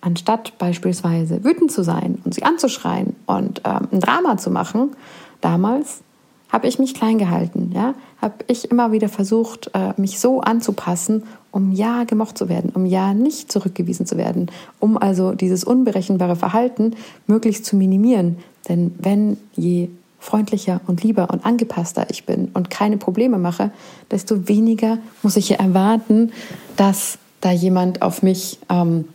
anstatt 0.00 0.58
beispielsweise 0.58 1.44
wütend 1.44 1.70
zu 1.70 1.84
sein 1.84 2.18
und 2.24 2.34
sie 2.34 2.42
anzuschreien 2.42 3.14
und 3.24 3.62
ähm, 3.64 3.86
ein 3.92 4.00
Drama 4.00 4.36
zu 4.36 4.50
machen, 4.50 4.96
damals 5.40 6.00
habe 6.48 6.66
ich 6.66 6.80
mich 6.80 6.94
klein 6.94 7.18
gehalten, 7.18 7.70
ja, 7.72 7.94
habe 8.20 8.34
ich 8.48 8.72
immer 8.72 8.90
wieder 8.90 9.08
versucht, 9.08 9.70
äh, 9.74 9.92
mich 9.96 10.18
so 10.18 10.40
anzupassen, 10.40 11.22
um 11.52 11.70
ja 11.70 12.02
gemocht 12.02 12.36
zu 12.36 12.48
werden, 12.48 12.72
um 12.74 12.84
ja 12.84 13.14
nicht 13.14 13.52
zurückgewiesen 13.52 14.04
zu 14.04 14.16
werden, 14.16 14.50
um 14.80 14.98
also 14.98 15.34
dieses 15.34 15.62
unberechenbare 15.62 16.34
Verhalten 16.34 16.96
möglichst 17.28 17.64
zu 17.64 17.76
minimieren. 17.76 18.38
Denn 18.68 18.92
wenn 18.98 19.36
je 19.54 19.88
freundlicher 20.18 20.80
und 20.86 21.02
lieber 21.02 21.30
und 21.30 21.44
angepasster 21.44 22.06
ich 22.10 22.26
bin 22.26 22.50
und 22.54 22.70
keine 22.70 22.96
Probleme 22.96 23.38
mache, 23.38 23.70
desto 24.10 24.48
weniger 24.48 24.98
muss 25.22 25.36
ich 25.36 25.58
erwarten, 25.58 26.32
dass 26.76 27.18
da 27.40 27.52
jemand 27.52 28.02
auf 28.02 28.22
mich, 28.22 28.58
ähm, 28.68 29.08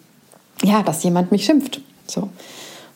ja, 0.64 0.82
dass 0.82 1.04
jemand 1.04 1.32
mich 1.32 1.46
schimpft. 1.46 1.82
So. 2.08 2.30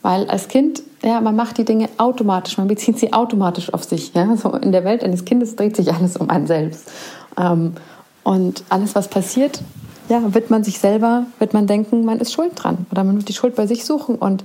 Weil 0.02 0.28
als 0.30 0.48
Kind, 0.48 0.82
ja, 1.02 1.20
man 1.20 1.36
macht 1.36 1.58
die 1.58 1.64
Dinge 1.64 1.88
automatisch, 1.98 2.56
man 2.56 2.68
bezieht 2.68 2.98
sie 2.98 3.12
automatisch 3.12 3.72
auf 3.74 3.84
sich. 3.84 4.14
Ja? 4.14 4.36
So 4.36 4.52
in 4.52 4.72
der 4.72 4.84
Welt 4.84 5.04
eines 5.04 5.24
Kindes 5.24 5.56
dreht 5.56 5.76
sich 5.76 5.92
alles 5.92 6.16
um 6.16 6.30
einen 6.30 6.46
selbst. 6.46 6.90
Ähm, 7.36 7.74
und 8.22 8.64
alles, 8.68 8.94
was 8.94 9.08
passiert, 9.08 9.62
ja, 10.08 10.34
wird 10.34 10.50
man 10.50 10.64
sich 10.64 10.78
selber, 10.78 11.26
wird 11.38 11.54
man 11.54 11.66
denken, 11.66 12.04
man 12.04 12.20
ist 12.20 12.32
schuld 12.32 12.52
dran. 12.54 12.86
Oder 12.90 13.04
man 13.04 13.16
wird 13.16 13.28
die 13.28 13.34
Schuld 13.34 13.54
bei 13.54 13.66
sich 13.66 13.84
suchen. 13.84 14.16
Und 14.16 14.44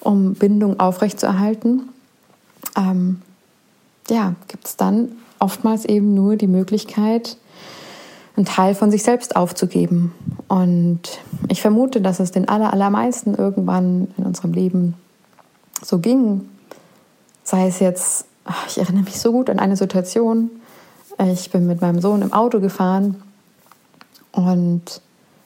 um 0.00 0.34
Bindung 0.34 0.80
aufrechtzuerhalten, 0.80 1.88
ähm, 2.76 3.22
ja, 4.08 4.34
gibt 4.48 4.66
es 4.66 4.76
dann 4.76 5.12
oftmals 5.38 5.84
eben 5.84 6.14
nur 6.14 6.36
die 6.36 6.46
Möglichkeit, 6.46 7.36
einen 8.36 8.46
Teil 8.46 8.74
von 8.74 8.90
sich 8.90 9.02
selbst 9.02 9.36
aufzugeben. 9.36 10.14
Und 10.48 11.20
ich 11.48 11.60
vermute, 11.60 12.00
dass 12.00 12.20
es 12.20 12.30
den 12.30 12.48
allermeisten 12.48 13.34
irgendwann 13.34 14.08
in 14.16 14.24
unserem 14.24 14.52
Leben 14.52 14.94
so 15.82 15.98
ging. 15.98 16.48
Sei 17.42 17.66
es 17.66 17.80
jetzt, 17.80 18.26
ich 18.68 18.78
erinnere 18.78 19.04
mich 19.04 19.18
so 19.18 19.32
gut 19.32 19.50
an 19.50 19.58
eine 19.58 19.76
Situation. 19.76 20.50
Ich 21.32 21.50
bin 21.50 21.66
mit 21.66 21.80
meinem 21.80 22.00
Sohn 22.00 22.22
im 22.22 22.32
Auto 22.32 22.60
gefahren 22.60 23.22
und 24.32 25.02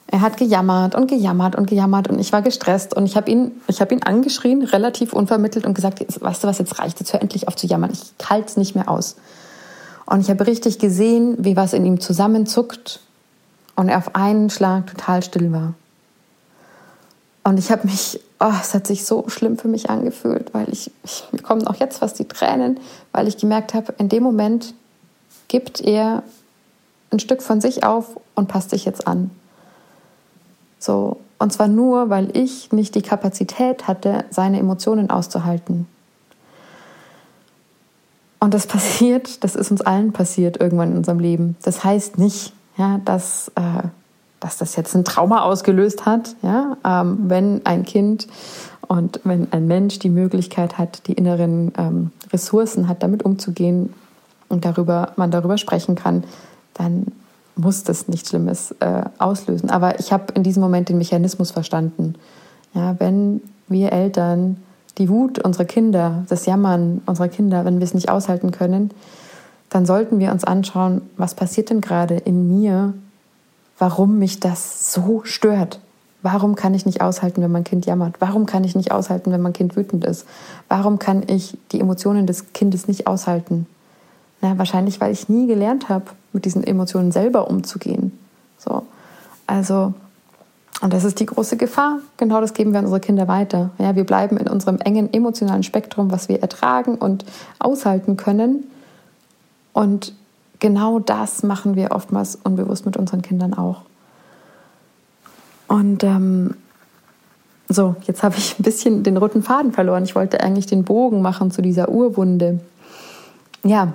er 0.09 0.21
hat 0.21 0.37
gejammert 0.37 0.95
und 0.95 1.07
gejammert 1.07 1.55
und 1.55 1.67
gejammert 1.67 2.07
und 2.07 2.17
ich 2.17 2.31
war 2.31 2.41
gestresst 2.41 2.93
und 2.93 3.05
ich 3.05 3.17
habe 3.17 3.29
ihn, 3.29 3.51
ich 3.67 3.81
ihn 3.81 4.03
angeschrien, 4.03 4.63
relativ 4.63 5.11
unvermittelt 5.11 5.65
und 5.65 5.73
gesagt, 5.73 5.99
weißt 5.99 6.43
du 6.43 6.47
was, 6.47 6.59
jetzt 6.59 6.79
reicht, 6.79 6.99
jetzt 6.99 7.11
hör 7.11 7.21
endlich 7.21 7.47
auf 7.47 7.57
zu 7.57 7.67
jammern, 7.67 7.91
ich 7.91 8.13
halte 8.29 8.47
es 8.47 8.57
nicht 8.57 8.73
mehr 8.73 8.89
aus. 8.89 9.17
Und 10.05 10.21
ich 10.21 10.29
habe 10.29 10.47
richtig 10.47 10.79
gesehen, 10.79 11.35
wie 11.39 11.57
was 11.57 11.73
in 11.73 11.85
ihm 11.85 11.99
zusammenzuckt 11.99 13.01
und 13.75 13.89
er 13.89 13.97
auf 13.97 14.15
einen 14.15 14.49
Schlag 14.49 14.87
total 14.87 15.21
still 15.21 15.51
war. 15.51 15.73
Und 17.43 17.59
ich 17.59 17.69
habe 17.69 17.87
mich, 17.87 18.21
oh, 18.39 18.51
es 18.61 18.73
hat 18.73 18.87
sich 18.87 19.05
so 19.05 19.27
schlimm 19.27 19.57
für 19.57 19.67
mich 19.67 19.89
angefühlt, 19.89 20.53
weil 20.53 20.69
ich, 20.69 20.91
ich 21.03 21.25
mir 21.31 21.41
kommen 21.41 21.67
auch 21.67 21.75
jetzt 21.75 21.97
fast 21.97 22.17
die 22.19 22.27
Tränen, 22.27 22.79
weil 23.11 23.27
ich 23.27 23.37
gemerkt 23.37 23.73
habe, 23.73 23.93
in 23.97 24.07
dem 24.07 24.23
Moment 24.23 24.73
gibt 25.49 25.81
er 25.81 26.23
ein 27.11 27.19
Stück 27.19 27.41
von 27.41 27.59
sich 27.59 27.83
auf 27.83 28.19
und 28.35 28.47
passt 28.47 28.69
sich 28.69 28.85
jetzt 28.85 29.07
an. 29.07 29.31
So, 30.79 31.17
und 31.39 31.53
zwar 31.53 31.67
nur, 31.67 32.09
weil 32.09 32.35
ich 32.35 32.71
nicht 32.71 32.95
die 32.95 33.01
Kapazität 33.01 33.87
hatte, 33.87 34.25
seine 34.29 34.59
Emotionen 34.59 35.09
auszuhalten. 35.09 35.87
Und 38.39 38.53
das 38.53 38.67
passiert, 38.67 39.43
das 39.43 39.55
ist 39.55 39.71
uns 39.71 39.81
allen 39.81 40.13
passiert 40.13 40.59
irgendwann 40.59 40.91
in 40.91 40.97
unserem 40.97 41.19
Leben. 41.19 41.55
Das 41.63 41.83
heißt 41.83 42.17
nicht, 42.17 42.53
ja, 42.77 42.99
dass, 43.05 43.51
äh, 43.55 43.87
dass 44.39 44.57
das 44.57 44.75
jetzt 44.75 44.95
ein 44.95 45.03
Trauma 45.03 45.41
ausgelöst 45.41 46.05
hat, 46.05 46.35
ja, 46.41 46.77
ähm, 46.83 47.17
wenn 47.27 47.65
ein 47.65 47.83
Kind 47.83 48.27
und 48.87 49.19
wenn 49.23 49.51
ein 49.51 49.67
Mensch 49.67 49.99
die 49.99 50.09
Möglichkeit 50.09 50.77
hat, 50.77 51.07
die 51.07 51.13
inneren 51.13 51.73
ähm, 51.77 52.11
Ressourcen 52.31 52.87
hat, 52.87 53.03
damit 53.03 53.23
umzugehen 53.23 53.93
und 54.47 54.63
darüber, 54.63 55.11
man 55.17 55.31
darüber 55.31 55.57
sprechen 55.57 55.95
kann, 55.95 56.23
dann 56.73 57.07
muss 57.57 57.83
das 57.83 58.07
nichts 58.07 58.29
Schlimmes 58.29 58.71
äh, 58.79 59.03
auslösen. 59.17 59.69
Aber 59.69 59.99
ich 59.99 60.11
habe 60.11 60.33
in 60.33 60.43
diesem 60.43 60.61
Moment 60.61 60.89
den 60.89 60.97
Mechanismus 60.97 61.51
verstanden. 61.51 62.15
Ja, 62.73 62.95
wenn 62.99 63.41
wir 63.67 63.91
Eltern 63.91 64.57
die 64.97 65.09
Wut 65.09 65.39
unserer 65.39 65.65
Kinder, 65.65 66.25
das 66.29 66.45
Jammern 66.45 67.01
unserer 67.05 67.27
Kinder, 67.27 67.65
wenn 67.65 67.79
wir 67.79 67.85
es 67.85 67.93
nicht 67.93 68.09
aushalten 68.09 68.51
können, 68.51 68.91
dann 69.69 69.85
sollten 69.85 70.19
wir 70.19 70.31
uns 70.31 70.43
anschauen, 70.43 71.01
was 71.17 71.35
passiert 71.35 71.69
denn 71.69 71.81
gerade 71.81 72.15
in 72.15 72.59
mir, 72.59 72.93
warum 73.77 74.17
mich 74.17 74.39
das 74.39 74.93
so 74.93 75.21
stört. 75.23 75.79
Warum 76.23 76.55
kann 76.55 76.73
ich 76.73 76.85
nicht 76.85 77.01
aushalten, 77.01 77.41
wenn 77.41 77.51
mein 77.51 77.63
Kind 77.63 77.85
jammert? 77.85 78.15
Warum 78.19 78.47
kann 78.47 78.63
ich 78.63 78.75
nicht 78.75 78.91
aushalten, 78.91 79.31
wenn 79.31 79.41
mein 79.41 79.53
Kind 79.53 79.75
wütend 79.75 80.03
ist? 80.03 80.25
Warum 80.67 80.99
kann 80.99 81.23
ich 81.27 81.57
die 81.71 81.79
Emotionen 81.79 82.25
des 82.25 82.53
Kindes 82.53 82.87
nicht 82.87 83.07
aushalten? 83.07 83.67
Na, 84.41 84.57
wahrscheinlich, 84.57 84.99
weil 84.99 85.11
ich 85.11 85.29
nie 85.29 85.47
gelernt 85.47 85.89
habe, 85.89 86.05
mit 86.37 86.45
diesen 86.45 86.63
Emotionen 86.63 87.11
selber 87.11 87.49
umzugehen. 87.49 88.11
So. 88.59 88.83
Also, 89.47 89.93
und 90.81 90.93
das 90.93 91.03
ist 91.03 91.19
die 91.19 91.25
große 91.25 91.57
Gefahr. 91.57 91.97
Genau 92.17 92.41
das 92.41 92.53
geben 92.53 92.73
wir 92.73 92.79
an 92.79 92.85
unsere 92.85 93.01
Kinder 93.01 93.27
weiter. 93.27 93.71
Ja, 93.79 93.95
wir 93.95 94.03
bleiben 94.03 94.37
in 94.37 94.47
unserem 94.47 94.77
engen 94.77 95.11
emotionalen 95.11 95.63
Spektrum, 95.63 96.11
was 96.11 96.29
wir 96.29 96.41
ertragen 96.43 96.95
und 96.95 97.25
aushalten 97.57 98.17
können. 98.17 98.65
Und 99.73 100.13
genau 100.59 100.99
das 100.99 101.41
machen 101.41 101.75
wir 101.75 101.91
oftmals 101.91 102.35
unbewusst 102.35 102.85
mit 102.85 102.97
unseren 102.97 103.23
Kindern 103.23 103.55
auch. 103.55 103.81
Und 105.67 106.03
ähm, 106.03 106.53
so, 107.67 107.95
jetzt 108.03 108.21
habe 108.21 108.35
ich 108.37 108.59
ein 108.59 108.63
bisschen 108.63 109.01
den 109.01 109.17
roten 109.17 109.41
Faden 109.41 109.71
verloren. 109.71 110.03
Ich 110.03 110.13
wollte 110.13 110.41
eigentlich 110.41 110.67
den 110.67 110.83
Bogen 110.83 111.23
machen 111.23 111.49
zu 111.49 111.63
dieser 111.63 111.89
Urwunde. 111.89 112.59
Ja, 113.63 113.93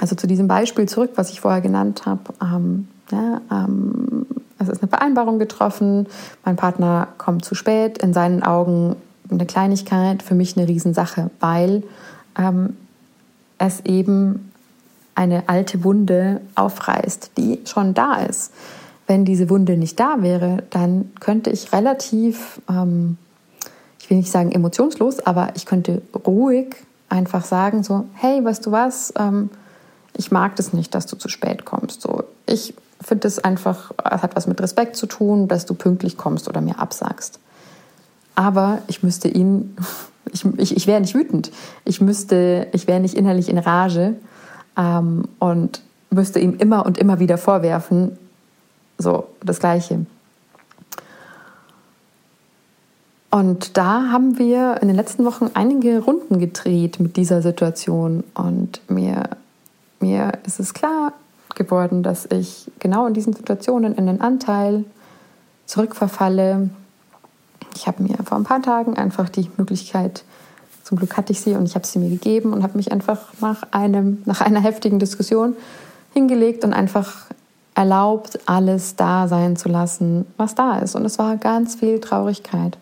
also 0.00 0.14
zu 0.14 0.26
diesem 0.26 0.48
Beispiel 0.48 0.86
zurück, 0.88 1.12
was 1.16 1.30
ich 1.30 1.40
vorher 1.40 1.60
genannt 1.60 2.06
habe. 2.06 2.20
Ähm, 2.42 2.88
ja, 3.10 3.40
ähm, 3.50 4.26
es 4.58 4.68
ist 4.68 4.82
eine 4.82 4.88
Vereinbarung 4.88 5.38
getroffen, 5.38 6.06
mein 6.44 6.56
Partner 6.56 7.08
kommt 7.18 7.44
zu 7.44 7.54
spät, 7.54 7.98
in 7.98 8.12
seinen 8.12 8.42
Augen 8.42 8.96
eine 9.30 9.46
Kleinigkeit, 9.46 10.22
für 10.22 10.34
mich 10.34 10.56
eine 10.56 10.68
Riesensache, 10.68 11.30
weil 11.40 11.82
ähm, 12.38 12.76
es 13.58 13.80
eben 13.84 14.52
eine 15.14 15.48
alte 15.48 15.82
Wunde 15.82 16.40
aufreißt, 16.54 17.32
die 17.36 17.60
schon 17.64 17.94
da 17.94 18.16
ist. 18.16 18.52
Wenn 19.06 19.24
diese 19.24 19.48
Wunde 19.50 19.76
nicht 19.76 19.98
da 19.98 20.16
wäre, 20.20 20.64
dann 20.70 21.10
könnte 21.20 21.50
ich 21.50 21.72
relativ, 21.72 22.60
ähm, 22.68 23.16
ich 23.98 24.10
will 24.10 24.18
nicht 24.18 24.30
sagen 24.30 24.52
emotionslos, 24.52 25.20
aber 25.20 25.50
ich 25.54 25.64
könnte 25.64 26.02
ruhig 26.26 26.76
einfach 27.08 27.44
sagen 27.44 27.82
so, 27.82 28.04
hey, 28.14 28.44
weißt 28.44 28.66
du 28.66 28.72
was, 28.72 29.12
ähm, 29.18 29.50
ich 30.16 30.30
mag 30.30 30.56
das 30.56 30.72
nicht, 30.72 30.94
dass 30.94 31.06
du 31.06 31.16
zu 31.16 31.28
spät 31.28 31.64
kommst. 31.64 32.02
So, 32.02 32.24
ich 32.46 32.74
finde 33.00 33.28
es 33.28 33.38
einfach, 33.38 33.92
es 34.04 34.22
hat 34.22 34.36
was 34.36 34.46
mit 34.46 34.60
Respekt 34.60 34.96
zu 34.96 35.06
tun, 35.06 35.48
dass 35.48 35.66
du 35.66 35.74
pünktlich 35.74 36.16
kommst 36.16 36.48
oder 36.48 36.60
mir 36.60 36.78
absagst. 36.78 37.38
Aber 38.34 38.78
ich 38.86 39.02
müsste 39.02 39.28
ihn, 39.28 39.76
ich, 40.32 40.44
ich, 40.56 40.76
ich 40.76 40.86
wäre 40.86 41.00
nicht 41.00 41.14
wütend. 41.14 41.50
Ich 41.84 42.00
müsste, 42.00 42.68
ich 42.72 42.86
wäre 42.86 43.00
nicht 43.00 43.14
innerlich 43.14 43.48
in 43.48 43.58
Rage 43.58 44.14
ähm, 44.76 45.28
und 45.38 45.82
müsste 46.10 46.38
ihm 46.38 46.56
immer 46.56 46.86
und 46.86 46.98
immer 46.98 47.18
wieder 47.18 47.38
vorwerfen, 47.38 48.18
so 48.98 49.26
das 49.42 49.60
Gleiche. 49.60 50.06
Und 53.30 53.76
da 53.76 54.10
haben 54.10 54.38
wir 54.38 54.78
in 54.80 54.88
den 54.88 54.96
letzten 54.96 55.24
Wochen 55.26 55.50
einige 55.52 56.00
Runden 56.00 56.38
gedreht 56.38 57.00
mit 57.00 57.16
dieser 57.16 57.42
Situation 57.42 58.24
und 58.32 58.80
mir 58.88 59.28
mir 60.00 60.32
ist 60.46 60.60
es 60.60 60.74
klar 60.74 61.12
geworden, 61.54 62.02
dass 62.02 62.26
ich 62.26 62.70
genau 62.78 63.06
in 63.06 63.14
diesen 63.14 63.32
Situationen 63.32 63.94
in 63.94 64.06
den 64.06 64.20
Anteil 64.20 64.84
zurückverfalle. 65.66 66.70
Ich 67.74 67.86
habe 67.86 68.02
mir 68.02 68.16
vor 68.24 68.36
ein 68.36 68.44
paar 68.44 68.62
Tagen 68.62 68.96
einfach 68.96 69.28
die 69.28 69.50
Möglichkeit, 69.56 70.24
zum 70.82 70.98
Glück 70.98 71.16
hatte 71.16 71.32
ich 71.32 71.40
sie 71.40 71.54
und 71.54 71.64
ich 71.64 71.74
habe 71.74 71.84
sie 71.84 71.98
mir 71.98 72.08
gegeben 72.08 72.52
und 72.52 72.62
habe 72.62 72.76
mich 72.76 72.92
einfach 72.92 73.32
nach, 73.40 73.64
einem, 73.72 74.22
nach 74.24 74.40
einer 74.40 74.60
heftigen 74.60 75.00
Diskussion 75.00 75.56
hingelegt 76.14 76.64
und 76.64 76.72
einfach 76.72 77.26
erlaubt, 77.74 78.38
alles 78.46 78.94
da 78.94 79.26
sein 79.26 79.56
zu 79.56 79.68
lassen, 79.68 80.26
was 80.36 80.54
da 80.54 80.78
ist. 80.78 80.94
Und 80.94 81.04
es 81.04 81.18
war 81.18 81.36
ganz 81.38 81.74
viel 81.74 81.98
Traurigkeit. 81.98 82.78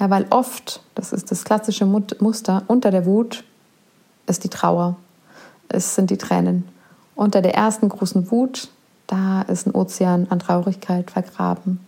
Ja, 0.00 0.10
weil 0.10 0.26
oft, 0.30 0.82
das 0.96 1.12
ist 1.12 1.30
das 1.30 1.44
klassische 1.44 1.86
Muster, 1.86 2.64
unter 2.66 2.90
der 2.90 3.06
Wut 3.06 3.44
ist 4.26 4.42
die 4.42 4.48
Trauer 4.48 4.96
es 5.68 5.94
sind 5.94 6.10
die 6.10 6.18
Tränen. 6.18 6.66
Unter 7.14 7.42
der 7.42 7.54
ersten 7.54 7.88
großen 7.88 8.30
Wut, 8.30 8.68
da 9.06 9.42
ist 9.42 9.66
ein 9.66 9.74
Ozean 9.74 10.26
an 10.30 10.38
Traurigkeit 10.38 11.10
vergraben. 11.10 11.80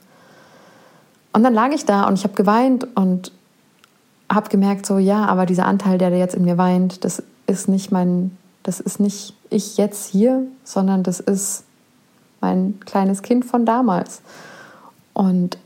Und 1.32 1.42
dann 1.44 1.54
lag 1.54 1.70
ich 1.70 1.84
da 1.84 2.04
und 2.08 2.14
ich 2.14 2.25
habe 2.25 2.34
geweint 2.34 2.87
und 2.96 3.32
habe 4.32 4.49
gemerkt, 4.49 4.87
so 4.87 4.99
ja, 4.99 5.26
aber 5.26 5.46
dieser 5.46 5.66
Anteil, 5.66 5.99
der 5.99 6.10
jetzt 6.10 6.34
in 6.34 6.44
mir 6.44 6.58
weint, 6.58 7.04
das 7.04 7.22
ist 7.46 7.68
nicht 7.68 7.92
mein, 7.92 8.37
das 8.62 8.80
ist 8.80 9.00
nicht 9.00 9.34
ich 9.49 9.76
jetzt 9.76 10.06
hier, 10.10 10.42
sondern 10.64 11.02
das 11.02 11.20
ist 11.20 11.64
mein 12.40 12.80
kleines 12.80 13.22
Kind 13.22 13.44
von 13.44 13.66
damals. 13.66 14.22
Und 15.12 15.58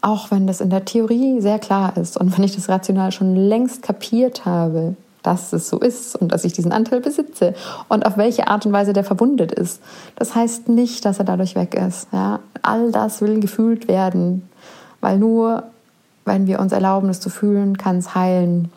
auch 0.00 0.30
wenn 0.30 0.46
das 0.46 0.60
in 0.60 0.70
der 0.70 0.84
Theorie 0.84 1.40
sehr 1.40 1.58
klar 1.58 1.96
ist 1.96 2.16
und 2.16 2.36
wenn 2.36 2.44
ich 2.44 2.54
das 2.54 2.68
rational 2.68 3.10
schon 3.10 3.34
längst 3.36 3.82
kapiert 3.82 4.44
habe, 4.44 4.96
dass 5.24 5.52
es 5.52 5.68
so 5.68 5.78
ist 5.80 6.14
und 6.14 6.30
dass 6.30 6.44
ich 6.44 6.52
diesen 6.52 6.70
Anteil 6.70 7.00
besitze 7.00 7.54
und 7.88 8.06
auf 8.06 8.16
welche 8.16 8.46
Art 8.46 8.64
und 8.66 8.72
Weise 8.72 8.92
der 8.92 9.02
verwundet 9.02 9.50
ist. 9.50 9.80
Das 10.14 10.34
heißt 10.34 10.68
nicht, 10.68 11.04
dass 11.04 11.18
er 11.18 11.24
dadurch 11.24 11.56
weg 11.56 11.74
ist. 11.74 12.06
Ja? 12.12 12.38
All 12.62 12.92
das 12.92 13.20
will 13.20 13.40
gefühlt 13.40 13.88
werden, 13.88 14.48
weil 15.00 15.18
nur 15.18 15.64
wenn 16.24 16.46
wir 16.46 16.60
uns 16.60 16.72
erlauben, 16.72 17.08
es 17.08 17.20
zu 17.20 17.28
fühlen, 17.28 17.76
kann 17.76 17.98
es 17.98 18.14
heilen. 18.14 18.70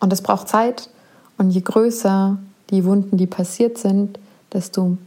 Und 0.00 0.12
es 0.12 0.22
braucht 0.22 0.48
Zeit 0.48 0.90
und 1.38 1.50
je 1.50 1.60
größer 1.60 2.36
die 2.70 2.84
Wunden, 2.84 3.16
die 3.16 3.26
passiert 3.26 3.78
sind, 3.78 4.18
desto 4.52 4.98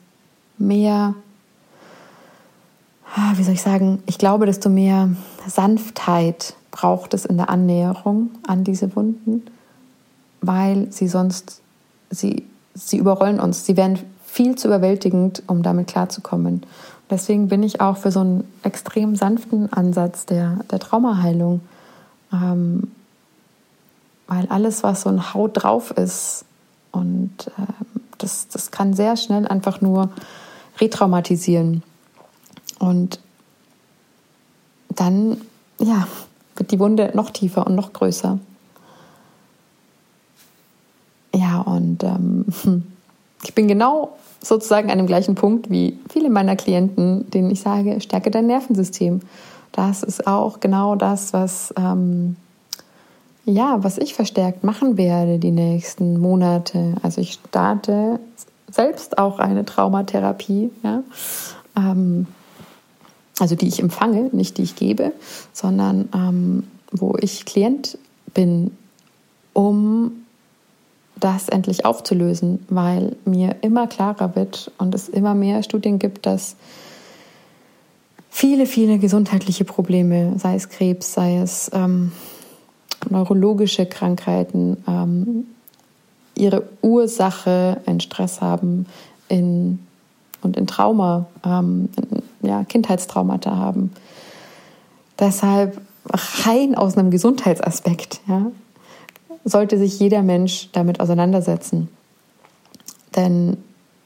mehr 0.58 1.15
Ah, 3.15 3.34
wie 3.36 3.43
soll 3.43 3.53
ich 3.53 3.62
sagen, 3.62 4.01
ich 4.08 4.17
glaube, 4.17 4.48
desto 4.48 4.70
mehr 4.70 5.10
Sanftheit 5.48 6.55
braucht 6.72 7.13
es 7.13 7.25
in 7.25 7.38
der 7.38 7.50
Annäherung 7.50 8.32
an 8.48 8.63
diese 8.63 8.96
Wunden, 8.96 9.43
weil 10.43 10.91
sie 10.91 11.07
sonst, 11.07 11.62
sie, 12.09 12.45
sie 12.73 12.97
überrollen 12.97 13.39
uns, 13.39 13.65
sie 13.65 13.77
werden 13.77 14.00
viel 14.25 14.55
zu 14.55 14.67
überwältigend, 14.67 15.43
um 15.47 15.63
damit 15.63 15.88
klarzukommen. 15.88 16.63
Deswegen 17.09 17.47
bin 17.47 17.63
ich 17.63 17.81
auch 17.81 17.97
für 17.97 18.12
so 18.12 18.19
einen 18.19 18.43
extrem 18.63 19.15
sanften 19.15 19.71
Ansatz 19.71 20.25
der, 20.25 20.59
der 20.71 20.79
Traumaheilung, 20.79 21.62
ähm, 22.31 22.91
weil 24.27 24.47
alles, 24.47 24.83
was 24.83 25.01
so 25.01 25.09
ein 25.09 25.33
Haut 25.33 25.51
drauf 25.63 25.91
ist, 25.91 26.45
und 26.91 27.47
äh, 27.57 27.73
das, 28.19 28.47
das 28.47 28.71
kann 28.71 28.93
sehr 28.93 29.17
schnell 29.17 29.47
einfach 29.47 29.81
nur 29.81 30.09
retraumatisieren. 30.79 31.83
Und 32.79 33.19
dann, 34.89 35.41
ja, 35.79 36.07
wird 36.55 36.71
die 36.71 36.79
Wunde 36.79 37.12
noch 37.15 37.31
tiefer 37.31 37.65
und 37.65 37.75
noch 37.75 37.93
größer. 37.93 38.39
Und 41.62 42.03
ähm, 42.03 42.45
ich 43.43 43.53
bin 43.53 43.67
genau 43.67 44.17
sozusagen 44.41 44.91
an 44.91 44.98
dem 44.98 45.07
gleichen 45.07 45.36
Punkt 45.36 45.69
wie 45.69 45.98
viele 46.10 46.29
meiner 46.29 46.55
Klienten, 46.55 47.29
denen 47.31 47.50
ich 47.50 47.62
sage, 47.62 48.01
stärke 48.01 48.29
dein 48.29 48.48
Nervensystem. 48.48 49.22
Das 49.72 50.03
ist 50.03 50.27
auch 50.27 50.60
genau 50.60 50.95
das, 50.95 51.33
was, 51.33 51.74
ähm, 51.77 52.36
ja, 53.45 53.83
was 53.83 53.98
ich 53.98 54.13
verstärkt 54.13 54.63
machen 54.63 54.98
werde 54.98 55.39
die 55.39 55.51
nächsten 55.51 56.19
Monate. 56.19 56.95
Also 57.01 57.22
ich 57.22 57.33
starte 57.33 58.19
selbst 58.69 59.17
auch 59.17 59.39
eine 59.39 59.65
Traumatherapie. 59.65 60.72
Ja? 60.83 61.03
Ähm, 61.75 62.27
also 63.39 63.55
die 63.55 63.67
ich 63.67 63.79
empfange, 63.79 64.29
nicht 64.31 64.57
die 64.57 64.63
ich 64.63 64.75
gebe, 64.75 65.12
sondern 65.53 66.10
ähm, 66.13 66.67
wo 66.91 67.15
ich 67.19 67.45
Klient 67.45 67.98
bin, 68.33 68.72
um 69.53 70.22
das 71.23 71.47
endlich 71.47 71.85
aufzulösen, 71.85 72.65
weil 72.67 73.15
mir 73.23 73.55
immer 73.61 73.87
klarer 73.87 74.35
wird 74.35 74.71
und 74.77 74.93
es 74.93 75.07
immer 75.07 75.33
mehr 75.33 75.63
Studien 75.63 75.97
gibt, 75.97 76.25
dass 76.25 76.57
viele, 78.29 78.65
viele 78.65 78.97
gesundheitliche 78.97 79.63
Probleme, 79.63 80.33
sei 80.38 80.55
es 80.55 80.67
Krebs, 80.67 81.13
sei 81.13 81.38
es 81.38 81.71
ähm, 81.73 82.12
neurologische 83.09 83.86
Krankheiten, 83.86 84.83
ähm, 84.86 85.45
ihre 86.36 86.63
Ursache 86.81 87.77
in 87.86 88.01
Stress 88.01 88.41
haben 88.41 88.86
in, 89.29 89.79
und 90.41 90.57
in 90.57 90.67
Trauma, 90.67 91.27
ähm, 91.45 91.89
in 92.41 92.49
ja, 92.49 92.65
Kindheitstraumata 92.65 93.55
haben. 93.55 93.93
Deshalb 95.19 95.79
rein 96.45 96.75
aus 96.75 96.97
einem 96.97 97.12
Gesundheitsaspekt 97.12 98.19
ja, 98.27 98.47
sollte 99.43 99.77
sich 99.77 99.99
jeder 99.99 100.23
Mensch 100.23 100.69
damit 100.71 100.99
auseinandersetzen. 100.99 101.89
Denn 103.15 103.58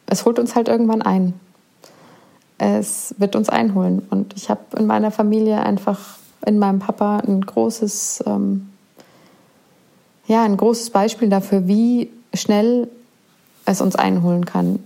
es 0.05 0.25
holt 0.25 0.39
uns 0.39 0.55
halt 0.55 0.67
irgendwann 0.67 1.01
ein. 1.01 1.33
Es 2.57 3.13
wird 3.17 3.35
uns 3.35 3.49
einholen. 3.49 4.01
Und 4.09 4.33
ich 4.35 4.49
habe 4.49 4.61
in 4.77 4.87
meiner 4.87 5.11
Familie 5.11 5.61
einfach, 5.61 6.17
in 6.45 6.59
meinem 6.59 6.79
Papa, 6.79 7.17
ein 7.19 7.41
großes, 7.41 8.23
ähm, 8.25 8.69
ja, 10.27 10.43
ein 10.43 10.57
großes 10.57 10.89
Beispiel 10.89 11.29
dafür, 11.29 11.67
wie 11.67 12.09
schnell 12.33 12.89
es 13.65 13.81
uns 13.81 13.95
einholen 13.95 14.45
kann. 14.45 14.79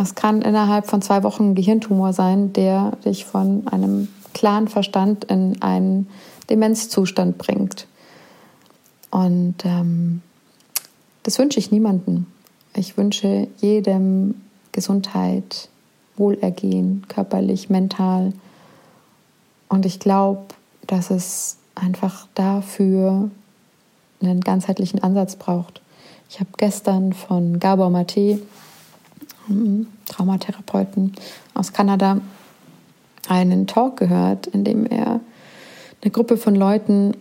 Es 0.00 0.14
kann 0.14 0.42
innerhalb 0.42 0.86
von 0.86 1.02
zwei 1.02 1.22
Wochen 1.22 1.50
ein 1.50 1.54
Gehirntumor 1.54 2.12
sein, 2.12 2.52
der 2.52 2.92
dich 3.04 3.24
von 3.24 3.66
einem 3.68 4.08
klaren 4.34 4.68
Verstand 4.68 5.24
in 5.24 5.60
einen 5.62 6.08
Demenzzustand 6.48 7.38
bringt. 7.38 7.86
Und 9.10 9.56
ähm, 9.64 10.22
das 11.22 11.38
wünsche 11.38 11.58
ich 11.58 11.70
niemandem. 11.70 12.26
Ich 12.74 12.96
wünsche 12.96 13.48
jedem 13.60 14.36
Gesundheit, 14.72 15.68
Wohlergehen, 16.16 17.06
körperlich, 17.08 17.70
mental. 17.70 18.32
Und 19.68 19.86
ich 19.86 19.98
glaube, 19.98 20.42
dass 20.86 21.10
es 21.10 21.56
einfach 21.74 22.26
dafür 22.34 23.30
einen 24.20 24.40
ganzheitlichen 24.40 25.02
Ansatz 25.02 25.36
braucht. 25.36 25.80
Ich 26.28 26.40
habe 26.40 26.50
gestern 26.56 27.12
von 27.12 27.58
Gabor 27.58 27.90
Mate 27.90 28.40
Traumatherapeuten 30.06 31.14
aus 31.54 31.72
Kanada 31.72 32.20
einen 33.28 33.66
Talk 33.66 33.96
gehört, 33.96 34.46
in 34.46 34.64
dem 34.64 34.86
er 34.86 35.20
eine 36.02 36.10
Gruppe 36.10 36.36
von 36.36 36.54
Leuten, 36.54 37.14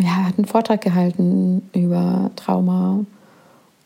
ja, 0.00 0.26
hat 0.26 0.38
einen 0.38 0.46
Vortrag 0.46 0.80
gehalten 0.80 1.68
über 1.74 2.30
Trauma 2.36 3.00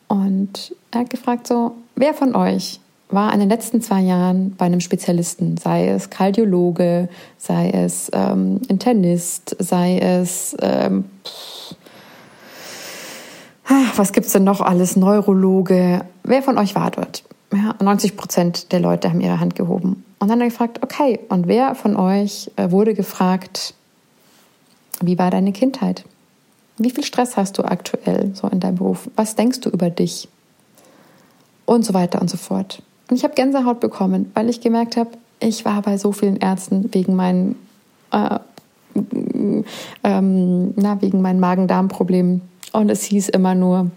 und 0.09 0.75
er 0.91 1.01
hat 1.01 1.11
gefragt 1.11 1.47
so, 1.47 1.73
wer 1.97 2.15
von 2.15 2.35
euch 2.35 2.81
war 3.09 3.33
in 3.33 3.41
den 3.41 3.49
letzten 3.49 3.81
zwei 3.81 4.01
Jahren 4.01 4.55
bei 4.57 4.67
einem 4.67 4.81
Spezialisten, 4.81 5.57
sei 5.57 5.89
es 5.89 6.11
Kardiologe, 6.11 7.09
sei 7.39 7.71
es 7.71 8.11
ähm, 8.13 8.61
Internist, 8.69 9.57
sei 9.59 9.99
es 9.99 10.57
ähm, 10.61 11.05
was 13.97 14.13
gibt 14.13 14.27
es 14.27 14.33
denn 14.33 14.45
noch 14.45 14.61
alles, 14.61 14.97
Neurologe, 14.97 16.05
wer 16.23 16.43
von 16.43 16.59
euch 16.59 16.75
war 16.75 16.91
dort? 16.91 17.25
ja, 17.57 17.75
90 17.81 18.17
Prozent 18.17 18.73
der 18.73 18.81
Leute 18.81 19.09
haben 19.09 19.21
ihre 19.21 19.41
Hand 19.41 19.55
gehoben. 19.55 20.05
Und 20.19 20.29
dann 20.29 20.39
hat 20.39 20.47
er 20.47 20.49
gefragt, 20.49 20.81
okay, 20.83 21.21
und 21.29 21.47
wer 21.47 21.75
von 21.75 21.97
euch 21.97 22.51
äh, 22.57 22.71
wurde 22.71 22.95
gefragt, 22.95 23.75
wie 25.07 25.19
war 25.19 25.31
deine 25.31 25.53
Kindheit? 25.53 26.05
Wie 26.77 26.91
viel 26.91 27.05
Stress 27.05 27.37
hast 27.37 27.59
du 27.59 27.65
aktuell 27.65 28.33
so 28.35 28.49
in 28.49 28.61
deinem 28.61 28.77
Beruf? 28.77 29.09
Was 29.17 29.37
denkst 29.37 29.61
du 29.61 29.71
über 29.71 29.91
dich? 29.91 30.29
Und 31.67 31.85
so 31.85 31.95
weiter 31.95 32.21
und 32.21 32.29
so 32.29 32.37
fort. 32.37 32.83
Und 33.09 33.17
ich 33.17 33.25
habe 33.25 33.35
Gänsehaut 33.35 33.81
bekommen, 33.81 34.31
weil 34.35 34.51
ich 34.51 34.61
gemerkt 34.61 34.97
habe, 34.97 35.11
ich 35.41 35.65
war 35.65 35.83
bei 35.83 35.97
so 35.99 36.13
vielen 36.13 36.37
Ärzten 36.37 36.93
wegen 36.93 37.17
meinen, 37.17 37.57
äh, 38.11 38.39
ähm, 40.03 40.75
na, 40.77 41.01
wegen 41.01 41.21
meinen 41.23 41.41
Magen-Darm-Problemen. 41.41 42.43
Und 42.73 42.91
es 42.91 43.03
hieß 43.05 43.29
immer 43.31 43.55
nur, 43.55 43.91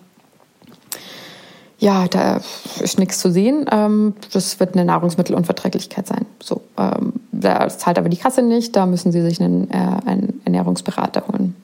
ja, 1.79 2.07
da 2.07 2.41
ist 2.79 2.99
nichts 2.99 3.19
zu 3.19 3.31
sehen. 3.31 3.65
Ähm, 3.71 4.15
das 4.33 4.59
wird 4.59 4.73
eine 4.73 4.85
Nahrungsmittelunverträglichkeit 4.85 6.07
sein. 6.07 6.25
So, 6.41 6.61
ähm, 6.77 7.13
da 7.39 7.67
zahlt 7.69 7.97
aber 7.97 8.09
die 8.09 8.17
Kasse 8.17 8.41
nicht, 8.41 8.75
da 8.75 8.85
müssen 8.85 9.11
Sie 9.11 9.21
sich 9.21 9.41
einen, 9.41 9.69
äh, 9.69 9.75
einen 10.05 10.41
Ernährungsberater 10.45 11.27
holen. 11.27 11.55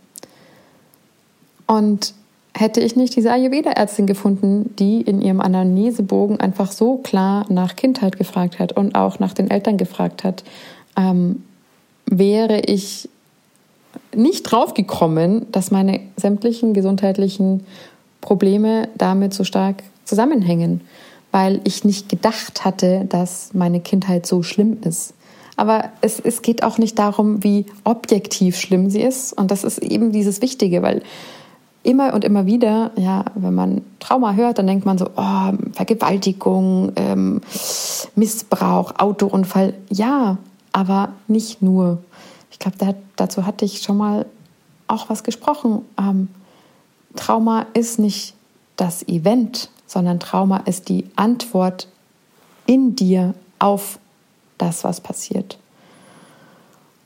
Und 1.68 2.14
hätte 2.56 2.82
ich 2.82 2.96
nicht 2.96 3.16
diese 3.16 3.32
Ayurveda-Ärztin 3.32 4.06
gefunden, 4.06 4.76
die 4.78 5.02
in 5.02 5.22
ihrem 5.22 5.42
Anamnesebogen 5.42 6.40
einfach 6.40 6.72
so 6.72 6.98
klar 6.98 7.46
nach 7.50 7.76
Kindheit 7.76 8.18
gefragt 8.18 8.60
hat 8.60 8.74
und 8.74 8.96
auch 8.96 9.20
nach 9.20 9.34
den 9.34 9.50
Eltern 9.50 9.78
gefragt 9.78 10.24
hat, 10.24 10.44
ähm, 10.96 11.44
wäre 12.06 12.60
ich 12.60 13.10
nicht 14.16 14.44
draufgekommen, 14.44 15.52
dass 15.52 15.72
meine 15.72 16.02
sämtlichen 16.18 16.74
gesundheitlichen 16.74 17.66
Probleme 18.22 18.90
damit 18.96 19.34
so 19.34 19.44
stark 19.44 19.84
zusammenhängen, 20.06 20.82
weil 21.32 21.62
ich 21.64 21.84
nicht 21.84 22.10
gedacht 22.10 22.64
hatte, 22.64 23.06
dass 23.10 23.54
meine 23.54 23.80
Kindheit 23.80 24.26
so 24.26 24.44
schlimm 24.44 24.78
ist. 24.84 25.14
Aber 25.56 25.90
es, 26.02 26.20
es 26.20 26.42
geht 26.42 26.64
auch 26.64 26.78
nicht 26.78 26.98
darum, 26.98 27.44
wie 27.44 27.66
objektiv 27.84 28.58
schlimm 28.58 28.90
sie 28.90 29.02
ist. 29.02 29.34
Und 29.34 29.52
das 29.52 29.64
ist 29.64 29.80
eben 29.80 30.12
dieses 30.12 30.42
Wichtige, 30.42 30.82
weil 30.82 31.04
immer 31.84 32.14
und 32.14 32.24
immer 32.24 32.46
wieder, 32.46 32.92
ja, 32.96 33.26
wenn 33.36 33.54
man 33.54 33.82
Trauma 34.00 34.34
hört, 34.34 34.58
dann 34.58 34.68
denkt 34.68 34.86
man 34.86 34.98
so, 34.98 35.10
oh, 35.16 35.52
Vergewaltigung, 35.74 36.94
ähm, 36.96 37.42
Missbrauch, 38.16 38.94
Autounfall. 38.98 39.74
Ja, 39.90 40.38
aber 40.72 41.10
nicht 41.28 41.62
nur. 41.62 42.00
Ich 42.52 42.60
glaube, 42.60 42.78
da, 42.78 42.94
dazu 43.16 43.46
hatte 43.46 43.66
ich 43.66 43.82
schon 43.82 43.98
mal 43.98 44.26
auch 44.88 45.10
was 45.10 45.24
gesprochen. 45.24 45.84
Ähm, 46.00 46.30
Trauma 47.16 47.68
ist 47.74 48.00
nicht 48.00 48.34
das 48.76 49.08
Event, 49.08 49.70
sondern 49.86 50.20
Trauma 50.20 50.58
ist 50.66 50.90
die 50.90 51.06
Antwort 51.16 51.88
in 52.66 52.96
dir 52.96 53.34
auf 53.60 54.00
das, 54.58 54.84
was 54.84 55.02
passiert. 55.02 55.58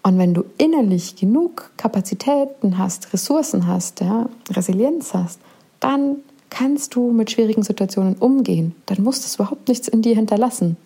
Und 0.04 0.18
wenn 0.18 0.34
du 0.34 0.46
innerlich 0.58 1.16
genug 1.16 1.72
Kapazitäten 1.76 2.78
hast, 2.78 3.12
Ressourcen 3.14 3.68
hast, 3.68 4.00
ja, 4.00 4.30
Resilienz 4.52 5.14
hast, 5.14 5.40
dann 5.80 6.18
kannst 6.50 6.96
du 6.96 7.12
mit 7.12 7.32
schwierigen 7.32 7.64
Situationen 7.64 8.16
umgehen. 8.16 8.74
Dann 8.86 9.04
muss 9.04 9.22
das 9.22 9.36
überhaupt 9.36 9.68
nichts 9.68 9.88
in 9.88 10.02
dir 10.02 10.16
hinterlassen. 10.16 10.78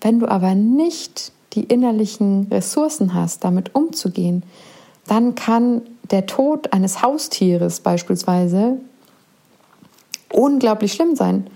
Wenn 0.00 0.20
du 0.20 0.28
aber 0.28 0.54
nicht 0.54 1.32
die 1.54 1.64
innerlichen 1.64 2.48
Ressourcen 2.50 3.14
hast, 3.14 3.42
damit 3.42 3.74
umzugehen, 3.74 4.42
dann 5.06 5.34
kann 5.34 5.82
der 6.10 6.26
Tod 6.26 6.72
eines 6.72 7.02
Haustieres 7.02 7.80
beispielsweise 7.80 8.78
unglaublich 10.32 10.92
schlimm 10.92 11.16
sein 11.16 11.46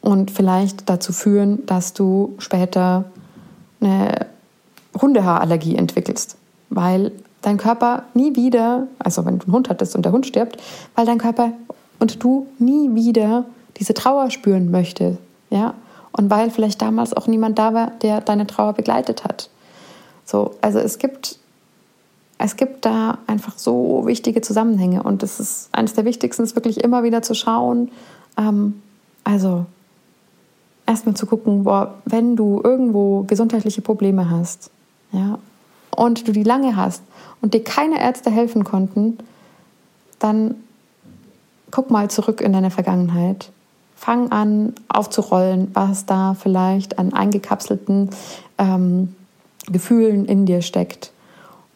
und 0.00 0.30
vielleicht 0.30 0.88
dazu 0.88 1.12
führen, 1.12 1.64
dass 1.66 1.92
du 1.92 2.34
später 2.38 3.04
eine 3.80 4.26
Hundehaarallergie 5.00 5.76
entwickelst, 5.76 6.36
weil 6.70 7.12
dein 7.42 7.58
Körper 7.58 8.04
nie 8.14 8.34
wieder, 8.34 8.86
also 8.98 9.24
wenn 9.24 9.38
du 9.38 9.46
einen 9.46 9.54
Hund 9.54 9.68
hattest 9.68 9.94
und 9.94 10.04
der 10.04 10.12
Hund 10.12 10.26
stirbt, 10.26 10.60
weil 10.94 11.06
dein 11.06 11.18
Körper 11.18 11.52
und 11.98 12.22
du 12.22 12.46
nie 12.58 12.94
wieder 12.94 13.44
diese 13.76 13.94
Trauer 13.94 14.30
spüren 14.30 14.70
möchtest, 14.70 15.18
ja, 15.50 15.74
und 16.12 16.30
weil 16.30 16.50
vielleicht 16.50 16.80
damals 16.80 17.12
auch 17.12 17.26
niemand 17.26 17.58
da 17.58 17.74
war, 17.74 17.92
der 18.02 18.20
deine 18.20 18.46
Trauer 18.46 18.72
begleitet 18.72 19.24
hat. 19.24 19.50
So, 20.24 20.54
also 20.62 20.78
es 20.78 20.98
gibt 20.98 21.38
es 22.38 22.56
gibt 22.56 22.84
da 22.84 23.18
einfach 23.26 23.56
so 23.56 24.02
wichtige 24.06 24.42
Zusammenhänge 24.42 25.02
und 25.02 25.22
es 25.22 25.40
ist 25.40 25.68
eines 25.72 25.94
der 25.94 26.04
wichtigsten, 26.04 26.42
ist 26.42 26.54
wirklich 26.54 26.82
immer 26.84 27.02
wieder 27.02 27.22
zu 27.22 27.34
schauen. 27.34 27.90
Ähm, 28.36 28.82
also 29.24 29.64
erstmal 30.86 31.16
zu 31.16 31.26
gucken, 31.26 31.64
boah, 31.64 31.94
wenn 32.04 32.36
du 32.36 32.60
irgendwo 32.62 33.22
gesundheitliche 33.22 33.82
Probleme 33.82 34.30
hast, 34.30 34.70
ja, 35.12 35.38
und 35.94 36.28
du 36.28 36.32
die 36.32 36.42
lange 36.42 36.76
hast 36.76 37.02
und 37.40 37.54
dir 37.54 37.64
keine 37.64 38.00
Ärzte 38.00 38.30
helfen 38.30 38.64
konnten, 38.64 39.18
dann 40.18 40.56
guck 41.70 41.90
mal 41.90 42.08
zurück 42.10 42.40
in 42.40 42.52
deine 42.52 42.70
Vergangenheit. 42.70 43.50
Fang 43.96 44.30
an 44.30 44.74
aufzurollen, 44.88 45.70
was 45.72 46.04
da 46.04 46.34
vielleicht 46.34 46.98
an 46.98 47.12
eingekapselten 47.14 48.10
ähm, 48.58 49.14
Gefühlen 49.68 50.26
in 50.26 50.46
dir 50.46 50.60
steckt. 50.60 51.12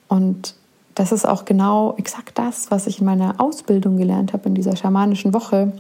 Und 0.07 0.55
das 0.95 1.13
ist 1.13 1.27
auch 1.27 1.45
genau 1.45 1.95
exakt 1.97 2.39
das, 2.39 2.71
was 2.71 2.87
ich 2.87 3.01
in 3.01 3.07
meiner 3.07 3.37
Ausbildung 3.39 3.97
gelernt 3.97 4.33
habe, 4.33 4.49
in 4.49 4.55
dieser 4.55 4.77
schamanischen 4.77 5.33
Woche 5.33 5.73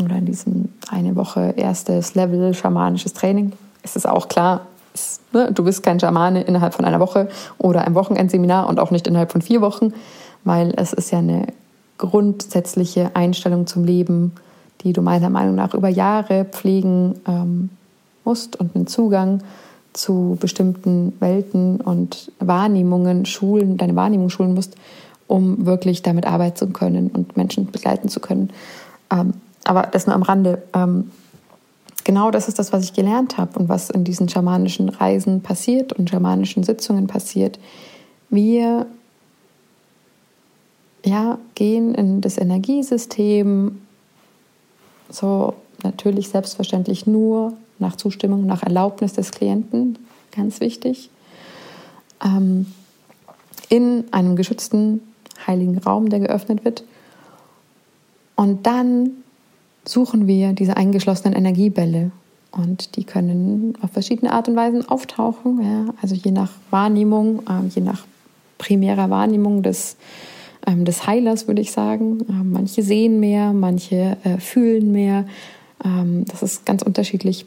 oder 0.00 0.16
in 0.16 0.26
diesem 0.26 0.68
eine 0.88 1.16
Woche 1.16 1.54
erstes 1.56 2.14
Level 2.14 2.54
schamanisches 2.54 3.12
Training. 3.12 3.52
Es 3.82 3.96
ist 3.96 4.08
auch 4.08 4.28
klar, 4.28 4.66
es, 4.94 5.20
ne, 5.32 5.52
du 5.52 5.64
bist 5.64 5.82
kein 5.82 6.00
Schamane 6.00 6.42
innerhalb 6.42 6.74
von 6.74 6.84
einer 6.84 7.00
Woche 7.00 7.28
oder 7.58 7.84
einem 7.84 7.94
Wochenendseminar 7.94 8.68
und 8.68 8.80
auch 8.80 8.90
nicht 8.90 9.06
innerhalb 9.06 9.32
von 9.32 9.42
vier 9.42 9.60
Wochen, 9.60 9.92
weil 10.44 10.72
es 10.76 10.92
ist 10.92 11.10
ja 11.10 11.18
eine 11.18 11.46
grundsätzliche 11.98 13.10
Einstellung 13.14 13.66
zum 13.66 13.84
Leben, 13.84 14.32
die 14.82 14.92
du 14.92 15.02
meiner 15.02 15.30
Meinung 15.30 15.54
nach 15.54 15.74
über 15.74 15.88
Jahre 15.88 16.44
pflegen 16.44 17.20
ähm, 17.26 17.70
musst 18.24 18.56
und 18.56 18.76
einen 18.76 18.86
Zugang 18.86 19.42
zu 19.92 20.36
bestimmten 20.38 21.14
Welten 21.20 21.80
und 21.80 22.30
Wahrnehmungen 22.38 23.24
schulen, 23.24 23.78
deine 23.78 23.96
Wahrnehmung 23.96 24.28
schulen 24.28 24.54
musst, 24.54 24.76
um 25.26 25.64
wirklich 25.64 26.02
damit 26.02 26.26
arbeiten 26.26 26.56
zu 26.56 26.66
können 26.68 27.08
und 27.08 27.36
Menschen 27.36 27.70
begleiten 27.70 28.08
zu 28.08 28.20
können. 28.20 28.50
Ähm, 29.10 29.32
aber 29.66 29.82
das 29.82 30.06
nur 30.06 30.14
am 30.14 30.22
Rande. 30.22 30.62
Ähm, 30.72 31.10
genau 32.04 32.30
das 32.30 32.48
ist 32.48 32.58
das, 32.58 32.72
was 32.72 32.84
ich 32.84 32.92
gelernt 32.92 33.36
habe 33.36 33.58
und 33.58 33.68
was 33.68 33.90
in 33.90 34.04
diesen 34.04 34.28
schamanischen 34.28 34.88
Reisen 34.88 35.42
passiert 35.42 35.92
und 35.92 36.08
schamanischen 36.08 36.62
Sitzungen 36.62 37.08
passiert. 37.08 37.58
Wir 38.30 38.86
ja, 41.04 41.38
gehen 41.54 41.94
in 41.94 42.20
das 42.20 42.38
Energiesystem 42.38 43.80
so 45.10 45.54
natürlich 45.82 46.28
selbstverständlich 46.28 47.06
nur 47.06 47.52
nach 47.78 47.96
Zustimmung, 47.96 48.46
nach 48.46 48.62
Erlaubnis 48.62 49.12
des 49.12 49.30
Klienten, 49.32 49.98
ganz 50.32 50.60
wichtig, 50.60 51.10
ähm, 52.24 52.66
in 53.68 54.04
einem 54.12 54.36
geschützten 54.36 55.00
heiligen 55.46 55.78
Raum, 55.78 56.08
der 56.08 56.20
geöffnet 56.20 56.64
wird. 56.64 56.84
Und 58.36 58.66
dann 58.66 59.10
suchen 59.86 60.26
wir 60.26 60.52
diese 60.52 60.76
eingeschlossenen 60.76 61.34
Energiebälle. 61.34 62.10
Und 62.52 62.96
die 62.96 63.04
können 63.04 63.74
auf 63.82 63.90
verschiedene 63.90 64.32
Art 64.32 64.48
und 64.48 64.56
Weisen 64.56 64.88
auftauchen, 64.88 65.60
ja, 65.62 65.94
also 66.00 66.14
je 66.14 66.30
nach 66.30 66.50
Wahrnehmung, 66.70 67.40
äh, 67.40 67.66
je 67.68 67.82
nach 67.82 68.06
primärer 68.56 69.10
Wahrnehmung 69.10 69.62
des, 69.62 69.96
ähm, 70.66 70.84
des 70.84 71.06
Heilers, 71.06 71.48
würde 71.48 71.60
ich 71.60 71.72
sagen. 71.72 72.20
Äh, 72.28 72.44
manche 72.44 72.82
sehen 72.82 73.20
mehr, 73.20 73.52
manche 73.52 74.16
äh, 74.24 74.38
fühlen 74.38 74.92
mehr. 74.92 75.26
Ähm, 75.84 76.24
das 76.26 76.42
ist 76.42 76.64
ganz 76.64 76.82
unterschiedlich. 76.82 77.44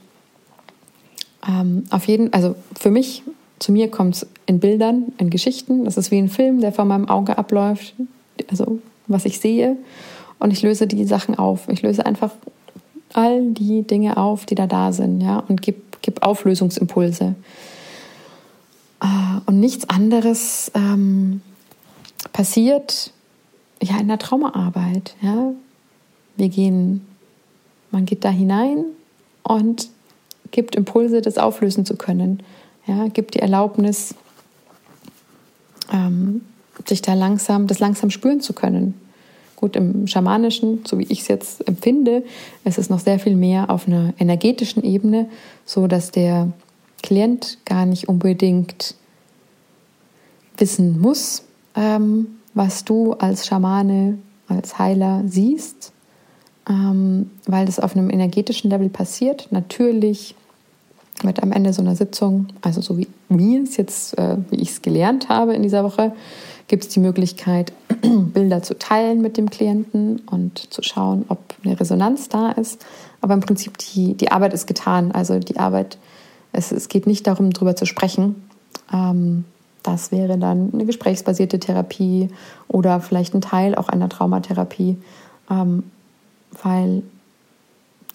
Ähm, 1.47 1.85
auf 1.89 2.07
jeden, 2.07 2.31
also 2.33 2.55
für 2.77 2.91
mich, 2.91 3.23
zu 3.57 3.71
mir 3.71 3.89
kommt 3.89 4.15
es 4.15 4.27
in 4.45 4.59
Bildern, 4.59 5.13
in 5.17 5.29
Geschichten. 5.29 5.85
Das 5.85 5.97
ist 5.97 6.11
wie 6.11 6.19
ein 6.19 6.29
Film, 6.29 6.61
der 6.61 6.71
vor 6.71 6.85
meinem 6.85 7.09
Auge 7.09 7.37
abläuft. 7.37 7.95
Also 8.49 8.79
was 9.07 9.25
ich 9.25 9.39
sehe. 9.39 9.77
Und 10.39 10.51
ich 10.51 10.61
löse 10.61 10.87
die 10.87 11.05
Sachen 11.05 11.37
auf. 11.37 11.67
Ich 11.67 11.81
löse 11.81 12.05
einfach 12.05 12.31
all 13.13 13.51
die 13.51 13.83
Dinge 13.83 14.17
auf, 14.17 14.45
die 14.45 14.55
da 14.55 14.67
da 14.67 14.91
sind, 14.91 15.21
ja, 15.21 15.39
und 15.47 15.61
gib, 15.61 16.01
gib 16.01 16.23
Auflösungsimpulse. 16.23 17.35
Äh, 19.01 19.05
und 19.45 19.59
nichts 19.59 19.89
anderes 19.89 20.71
ähm, 20.75 21.41
passiert 22.33 23.11
ja 23.81 23.97
in 23.97 24.07
der 24.07 24.19
Traumaarbeit. 24.19 25.15
Ja. 25.21 25.51
Wir 26.35 26.49
gehen, 26.49 27.05
man 27.91 28.05
geht 28.05 28.23
da 28.23 28.29
hinein 28.29 28.85
und 29.43 29.89
gibt 30.51 30.75
Impulse, 30.75 31.21
das 31.21 31.37
auflösen 31.37 31.85
zu 31.85 31.95
können. 31.95 32.43
Ja, 32.87 33.07
gibt 33.07 33.35
die 33.35 33.39
Erlaubnis, 33.39 34.15
ähm, 35.91 36.41
sich 36.87 37.01
da 37.01 37.13
langsam, 37.13 37.67
das 37.67 37.79
langsam 37.79 38.09
spüren 38.09 38.41
zu 38.41 38.53
können. 38.53 38.93
Gut, 39.59 39.75
im 39.75 40.07
Schamanischen, 40.07 40.85
so 40.87 40.99
wie 40.99 41.07
ich 41.09 41.19
es 41.19 41.27
jetzt 41.27 41.67
empfinde, 41.67 42.23
ist 42.63 42.77
es 42.77 42.89
noch 42.89 42.99
sehr 42.99 43.19
viel 43.19 43.35
mehr 43.35 43.69
auf 43.69 43.87
einer 43.87 44.13
energetischen 44.17 44.85
Ebene, 44.85 45.27
so 45.65 45.87
dass 45.87 46.11
der 46.11 46.53
Klient 47.03 47.57
gar 47.65 47.85
nicht 47.85 48.07
unbedingt 48.07 48.95
wissen 50.57 51.01
muss, 51.01 51.43
ähm, 51.75 52.27
was 52.53 52.85
du 52.85 53.11
als 53.15 53.47
Schamane, 53.47 54.19
als 54.47 54.79
Heiler 54.79 55.23
siehst, 55.25 55.91
ähm, 56.69 57.29
weil 57.45 57.65
das 57.65 57.81
auf 57.81 57.97
einem 57.97 58.09
energetischen 58.09 58.69
Level 58.69 58.87
passiert. 58.87 59.49
Natürlich 59.51 60.35
wird 61.21 61.43
am 61.43 61.51
Ende 61.51 61.73
so 61.73 61.81
einer 61.81 61.97
Sitzung, 61.97 62.47
also 62.61 62.79
so 62.79 62.97
wie 62.97 63.07
mir 63.27 63.63
es 63.63 63.75
jetzt, 63.75 64.17
äh, 64.17 64.37
wie 64.51 64.61
ich 64.61 64.69
es 64.69 64.81
gelernt 64.81 65.27
habe 65.27 65.53
in 65.53 65.63
dieser 65.63 65.83
Woche, 65.83 66.13
gibt 66.69 66.85
es 66.85 66.89
die 66.89 67.01
Möglichkeit, 67.01 67.73
Bilder 68.01 68.63
zu 68.63 68.77
teilen 68.79 69.21
mit 69.21 69.35
dem 69.35 69.49
Klienten 69.49 70.21
und 70.31 70.71
zu 70.73 70.81
schauen, 70.81 71.25
ob 71.27 71.39
eine 71.65 71.77
Resonanz 71.77 72.29
da 72.29 72.51
ist. 72.51 72.85
Aber 73.19 73.33
im 73.33 73.41
Prinzip 73.41 73.77
die, 73.77 74.13
die 74.13 74.31
Arbeit 74.31 74.53
ist 74.53 74.67
getan. 74.67 75.11
Also 75.11 75.39
die 75.39 75.57
Arbeit, 75.57 75.97
es, 76.53 76.71
es 76.71 76.87
geht 76.87 77.07
nicht 77.07 77.27
darum, 77.27 77.51
darüber 77.51 77.75
zu 77.75 77.85
sprechen. 77.85 78.47
Ähm, 78.93 79.43
das 79.83 80.11
wäre 80.11 80.37
dann 80.37 80.69
eine 80.73 80.85
gesprächsbasierte 80.85 81.59
Therapie 81.59 82.29
oder 82.67 83.01
vielleicht 83.01 83.33
ein 83.33 83.41
Teil 83.41 83.75
auch 83.75 83.89
einer 83.89 84.07
Traumatherapie, 84.07 84.97
ähm, 85.49 85.83
weil 86.63 87.03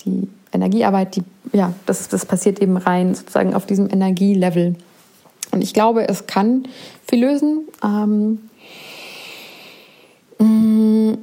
die 0.04 0.28
Energiearbeit, 0.52 1.16
die, 1.16 1.24
ja, 1.52 1.74
das, 1.86 2.08
das 2.08 2.26
passiert 2.26 2.60
eben 2.60 2.76
rein 2.76 3.14
sozusagen 3.14 3.54
auf 3.54 3.66
diesem 3.66 3.90
Energielevel. 3.90 4.76
Und 5.54 5.62
ich 5.62 5.72
glaube, 5.72 6.08
es 6.08 6.26
kann 6.26 6.66
viel 7.06 7.24
lösen. 7.24 7.68
Ähm, 7.82 8.50
mm, 10.38 11.14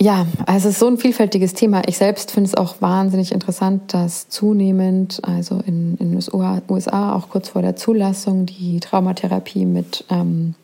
ja, 0.00 0.26
also 0.46 0.68
es 0.68 0.74
ist 0.74 0.80
so 0.80 0.88
ein 0.88 0.98
vielfältiges 0.98 1.54
Thema. 1.54 1.82
Ich 1.86 1.96
selbst 1.96 2.32
finde 2.32 2.48
es 2.48 2.56
auch 2.56 2.82
wahnsinnig 2.82 3.30
interessant, 3.30 3.94
dass 3.94 4.28
zunehmend, 4.28 5.20
also 5.22 5.60
in, 5.64 5.96
den 5.96 6.20
USA 6.68 7.14
auch 7.14 7.28
kurz 7.28 7.50
vor 7.50 7.62
der 7.62 7.76
Zulassung, 7.76 8.46
die 8.46 8.80
Traumatherapie 8.80 9.64
mit 9.64 10.04
ähm, 10.10 10.54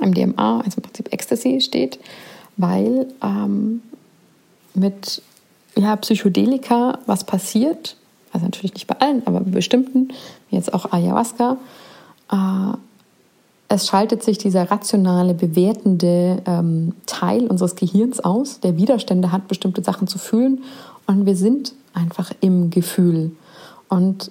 MDMA, 0.00 0.60
also 0.64 0.78
im 0.78 0.82
Prinzip 0.82 1.12
Ecstasy, 1.12 1.60
steht, 1.60 1.98
weil 2.56 3.06
ähm, 3.22 3.82
mit 4.72 5.20
ja, 5.76 5.94
Psychedelika 5.96 7.00
was 7.04 7.24
passiert, 7.24 7.96
also 8.36 8.46
natürlich 8.46 8.74
nicht 8.74 8.86
bei 8.86 8.98
allen, 9.00 9.26
aber 9.26 9.40
bei 9.40 9.50
bestimmten, 9.50 10.08
wie 10.50 10.56
jetzt 10.56 10.72
auch 10.74 10.92
Ayahuasca, 10.92 11.56
äh, 12.30 12.76
es 13.68 13.88
schaltet 13.88 14.22
sich 14.22 14.38
dieser 14.38 14.70
rationale, 14.70 15.34
bewertende 15.34 16.42
ähm, 16.46 16.94
Teil 17.06 17.46
unseres 17.46 17.74
Gehirns 17.74 18.20
aus, 18.20 18.60
der 18.60 18.76
Widerstände 18.76 19.32
hat, 19.32 19.48
bestimmte 19.48 19.82
Sachen 19.82 20.06
zu 20.06 20.18
fühlen. 20.18 20.62
Und 21.06 21.26
wir 21.26 21.34
sind 21.34 21.72
einfach 21.94 22.30
im 22.40 22.70
Gefühl. 22.70 23.32
Und 23.88 24.30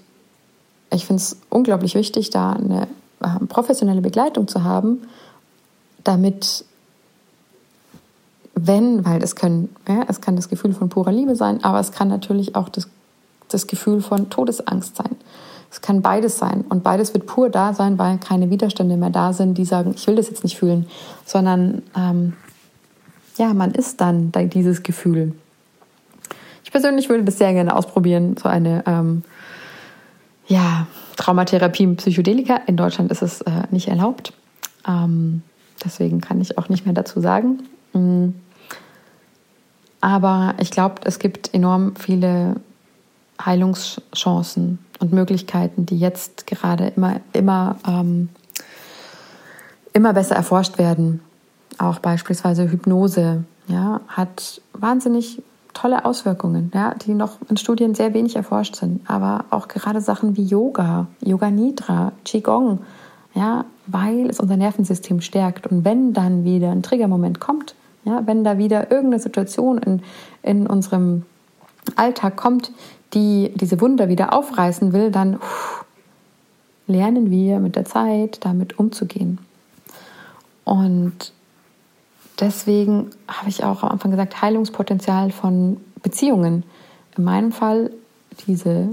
ich 0.91 1.05
finde 1.05 1.21
es 1.21 1.37
unglaublich 1.49 1.95
wichtig, 1.95 2.29
da 2.29 2.53
eine 2.53 2.87
äh, 3.21 3.45
professionelle 3.47 4.01
Begleitung 4.01 4.47
zu 4.47 4.63
haben, 4.63 5.01
damit, 6.03 6.63
wenn, 8.53 9.03
weil 9.03 9.21
es 9.21 9.35
können, 9.35 9.75
ja, 9.87 10.05
es 10.07 10.21
kann 10.21 10.35
das 10.35 10.47
Gefühl 10.47 10.73
von 10.73 10.89
purer 10.89 11.11
Liebe 11.11 11.35
sein, 11.35 11.63
aber 11.63 11.79
es 11.79 11.91
kann 11.91 12.07
natürlich 12.07 12.55
auch 12.55 12.69
das, 12.69 12.87
das 13.49 13.67
Gefühl 13.67 14.01
von 14.01 14.29
Todesangst 14.29 14.95
sein. 14.95 15.15
Es 15.71 15.81
kann 15.81 16.01
beides 16.01 16.37
sein. 16.37 16.63
Und 16.69 16.83
beides 16.83 17.13
wird 17.13 17.25
pur 17.25 17.49
da 17.49 17.73
sein, 17.73 17.97
weil 17.97 18.17
keine 18.17 18.49
Widerstände 18.49 18.97
mehr 18.97 19.09
da 19.09 19.33
sind, 19.33 19.57
die 19.57 19.65
sagen, 19.65 19.93
ich 19.95 20.07
will 20.07 20.15
das 20.15 20.29
jetzt 20.29 20.43
nicht 20.43 20.57
fühlen, 20.57 20.87
sondern 21.25 21.83
ähm, 21.97 22.33
ja, 23.37 23.53
man 23.53 23.71
ist 23.71 23.99
dann 23.99 24.31
dieses 24.31 24.83
Gefühl. 24.83 25.33
Ich 26.63 26.71
persönlich 26.71 27.09
würde 27.09 27.23
das 27.23 27.37
sehr 27.37 27.53
gerne 27.53 27.75
ausprobieren, 27.75 28.37
so 28.41 28.47
eine 28.47 28.83
ähm, 28.85 29.23
ja, 30.47 30.87
Traumatherapie 31.17 31.87
mit 31.87 31.97
Psychedelika. 31.97 32.61
In 32.67 32.77
Deutschland 32.77 33.11
ist 33.11 33.21
es 33.21 33.41
äh, 33.41 33.63
nicht 33.71 33.87
erlaubt. 33.87 34.33
Ähm, 34.87 35.41
deswegen 35.83 36.21
kann 36.21 36.39
ich 36.41 36.57
auch 36.57 36.69
nicht 36.69 36.85
mehr 36.85 36.93
dazu 36.93 37.19
sagen. 37.19 37.63
Mm. 37.93 38.29
Aber 40.01 40.53
ich 40.59 40.71
glaube, 40.71 41.01
es 41.05 41.19
gibt 41.19 41.53
enorm 41.53 41.95
viele 41.95 42.57
Heilungschancen 43.43 44.79
und 44.99 45.13
Möglichkeiten, 45.13 45.85
die 45.85 45.99
jetzt 45.99 46.47
gerade 46.47 46.87
immer, 46.95 47.19
immer, 47.33 47.77
ähm, 47.87 48.29
immer 49.93 50.13
besser 50.13 50.35
erforscht 50.35 50.77
werden. 50.77 51.21
Auch 51.77 51.99
beispielsweise 51.99 52.71
Hypnose 52.71 53.43
ja, 53.67 54.01
hat 54.07 54.61
wahnsinnig 54.73 55.41
tolle 55.73 56.05
Auswirkungen, 56.05 56.71
ja, 56.73 56.93
die 56.93 57.13
noch 57.13 57.37
in 57.49 57.57
Studien 57.57 57.93
sehr 57.95 58.13
wenig 58.13 58.35
erforscht 58.35 58.75
sind. 58.75 59.07
Aber 59.09 59.45
auch 59.49 59.67
gerade 59.67 60.01
Sachen 60.01 60.37
wie 60.37 60.43
Yoga, 60.43 61.07
Yoga 61.21 61.51
Nidra, 61.51 62.13
Qigong, 62.23 62.79
ja, 63.33 63.65
weil 63.87 64.29
es 64.29 64.39
unser 64.39 64.57
Nervensystem 64.57 65.21
stärkt. 65.21 65.67
Und 65.67 65.83
wenn 65.83 66.13
dann 66.13 66.45
wieder 66.45 66.71
ein 66.71 66.81
Triggermoment 66.81 67.39
kommt, 67.39 67.75
ja, 68.05 68.25
wenn 68.25 68.43
da 68.43 68.57
wieder 68.57 68.89
irgendeine 68.91 69.21
Situation 69.21 69.77
in, 69.79 70.01
in 70.41 70.65
unserem 70.65 71.23
Alltag 71.95 72.35
kommt, 72.37 72.71
die 73.15 73.51
diese 73.55 73.81
Wunder 73.81 74.09
wieder 74.09 74.33
aufreißen 74.33 74.93
will, 74.93 75.09
dann 75.09 75.37
uff, 75.37 75.85
lernen 76.87 77.31
wir 77.31 77.59
mit 77.59 77.75
der 77.75 77.85
Zeit 77.85 78.45
damit 78.45 78.77
umzugehen. 78.77 79.39
Und 80.63 81.31
deswegen 82.39 83.09
habe 83.27 83.49
ich 83.49 83.63
auch 83.63 83.83
am 83.83 83.89
Anfang 83.89 84.11
gesagt, 84.11 84.41
Heilungspotenzial 84.41 85.31
von 85.31 85.77
Beziehungen. 86.03 86.63
In 87.17 87.23
meinem 87.23 87.51
Fall 87.51 87.91
diese 88.45 88.89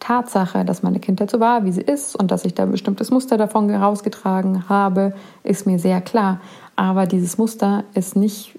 Tatsache, 0.00 0.64
dass 0.64 0.82
meine 0.82 1.00
Kindheit 1.00 1.30
so 1.30 1.40
war, 1.40 1.64
wie 1.64 1.72
sie 1.72 1.80
ist 1.80 2.16
und 2.16 2.30
dass 2.30 2.44
ich 2.44 2.54
da 2.54 2.64
ein 2.64 2.70
bestimmtes 2.70 3.10
Muster 3.10 3.36
davon 3.36 3.68
herausgetragen 3.70 4.68
habe, 4.68 5.14
ist 5.42 5.66
mir 5.66 5.78
sehr 5.78 6.00
klar. 6.00 6.40
Aber 6.74 7.06
dieses 7.06 7.38
Muster 7.38 7.84
ist 7.94 8.16
nicht, 8.16 8.58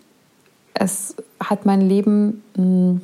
es 0.73 1.15
hat 1.39 1.65
mein 1.65 1.82
Leben 1.82 2.43
hm, 2.56 3.02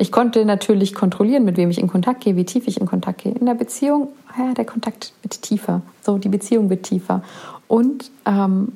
ich 0.00 0.10
konnte 0.10 0.46
natürlich 0.46 0.94
kontrollieren, 0.94 1.44
mit 1.44 1.58
wem 1.58 1.70
ich 1.70 1.78
in 1.78 1.86
Kontakt 1.86 2.22
gehe, 2.22 2.34
wie 2.34 2.46
tief 2.46 2.66
ich 2.66 2.80
in 2.80 2.86
Kontakt 2.86 3.22
gehe. 3.22 3.32
In 3.32 3.44
der 3.44 3.54
Beziehung, 3.54 4.08
ja, 4.38 4.54
der 4.54 4.64
Kontakt 4.64 5.12
wird 5.22 5.42
tiefer. 5.42 5.82
So, 6.02 6.16
die 6.16 6.30
Beziehung 6.30 6.70
wird 6.70 6.84
tiefer. 6.84 7.22
Und 7.68 8.10
ähm, 8.24 8.72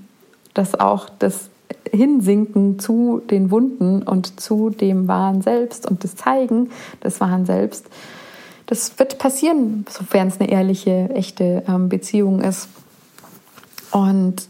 dass 0.52 0.78
auch 0.78 1.08
das 1.18 1.48
Hinsinken 1.90 2.78
zu 2.78 3.22
den 3.30 3.50
Wunden 3.50 4.02
und 4.02 4.38
zu 4.38 4.68
dem 4.68 5.08
wahren 5.08 5.40
Selbst 5.40 5.90
und 5.90 6.04
das 6.04 6.14
Zeigen 6.14 6.70
des 7.02 7.20
wahren 7.22 7.46
Selbst, 7.46 7.86
das 8.66 8.98
wird 8.98 9.18
passieren, 9.18 9.86
sofern 9.88 10.28
es 10.28 10.38
eine 10.38 10.50
ehrliche, 10.50 11.08
echte 11.14 11.62
ähm, 11.66 11.88
Beziehung 11.88 12.42
ist. 12.42 12.68
Und 13.90 14.46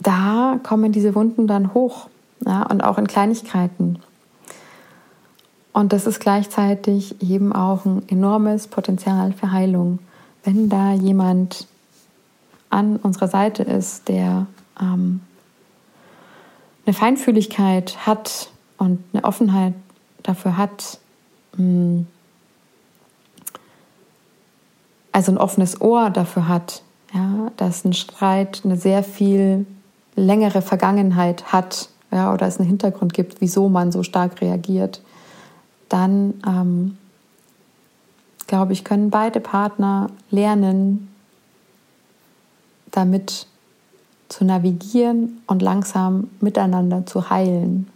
da 0.00 0.58
kommen 0.64 0.90
diese 0.90 1.14
Wunden 1.14 1.46
dann 1.46 1.72
hoch. 1.72 2.08
Ja, 2.44 2.64
und 2.64 2.82
auch 2.82 2.98
in 2.98 3.06
Kleinigkeiten. 3.06 4.00
Und 5.72 5.92
das 5.92 6.06
ist 6.06 6.20
gleichzeitig 6.20 7.22
eben 7.22 7.52
auch 7.52 7.84
ein 7.84 8.08
enormes 8.08 8.66
Potenzial 8.66 9.32
für 9.32 9.52
Heilung. 9.52 10.00
Wenn 10.42 10.68
da 10.68 10.92
jemand 10.92 11.66
an 12.70 12.96
unserer 12.96 13.28
Seite 13.28 13.62
ist, 13.62 14.08
der 14.08 14.46
ähm, 14.80 15.20
eine 16.86 16.94
Feinfühligkeit 16.94 18.06
hat 18.06 18.50
und 18.78 19.02
eine 19.12 19.24
Offenheit 19.24 19.74
dafür 20.22 20.56
hat, 20.56 20.98
mh, 21.56 21.58
hm, 21.58 22.06
also 25.12 25.32
ein 25.32 25.38
offenes 25.38 25.80
Ohr 25.80 26.10
dafür 26.10 26.48
hat, 26.48 26.82
ja, 27.12 27.50
dass 27.56 27.84
ein 27.84 27.92
Streit 27.92 28.62
eine 28.64 28.76
sehr 28.76 29.02
viel 29.02 29.66
längere 30.14 30.62
Vergangenheit 30.62 31.52
hat, 31.52 31.88
ja, 32.12 32.32
oder 32.32 32.46
es 32.46 32.58
einen 32.58 32.68
Hintergrund 32.68 33.12
gibt, 33.12 33.40
wieso 33.40 33.68
man 33.68 33.92
so 33.92 34.02
stark 34.02 34.40
reagiert, 34.40 35.02
dann 35.90 36.34
ähm, 36.46 36.96
glaube 38.50 38.72
ich, 38.72 38.82
können 38.82 39.10
beide 39.10 39.38
Partner 39.38 40.10
lernen, 40.32 41.08
damit 42.90 43.46
zu 44.28 44.44
navigieren 44.44 45.40
und 45.46 45.62
langsam 45.62 46.28
miteinander 46.40 47.06
zu 47.06 47.30
heilen. 47.30 47.88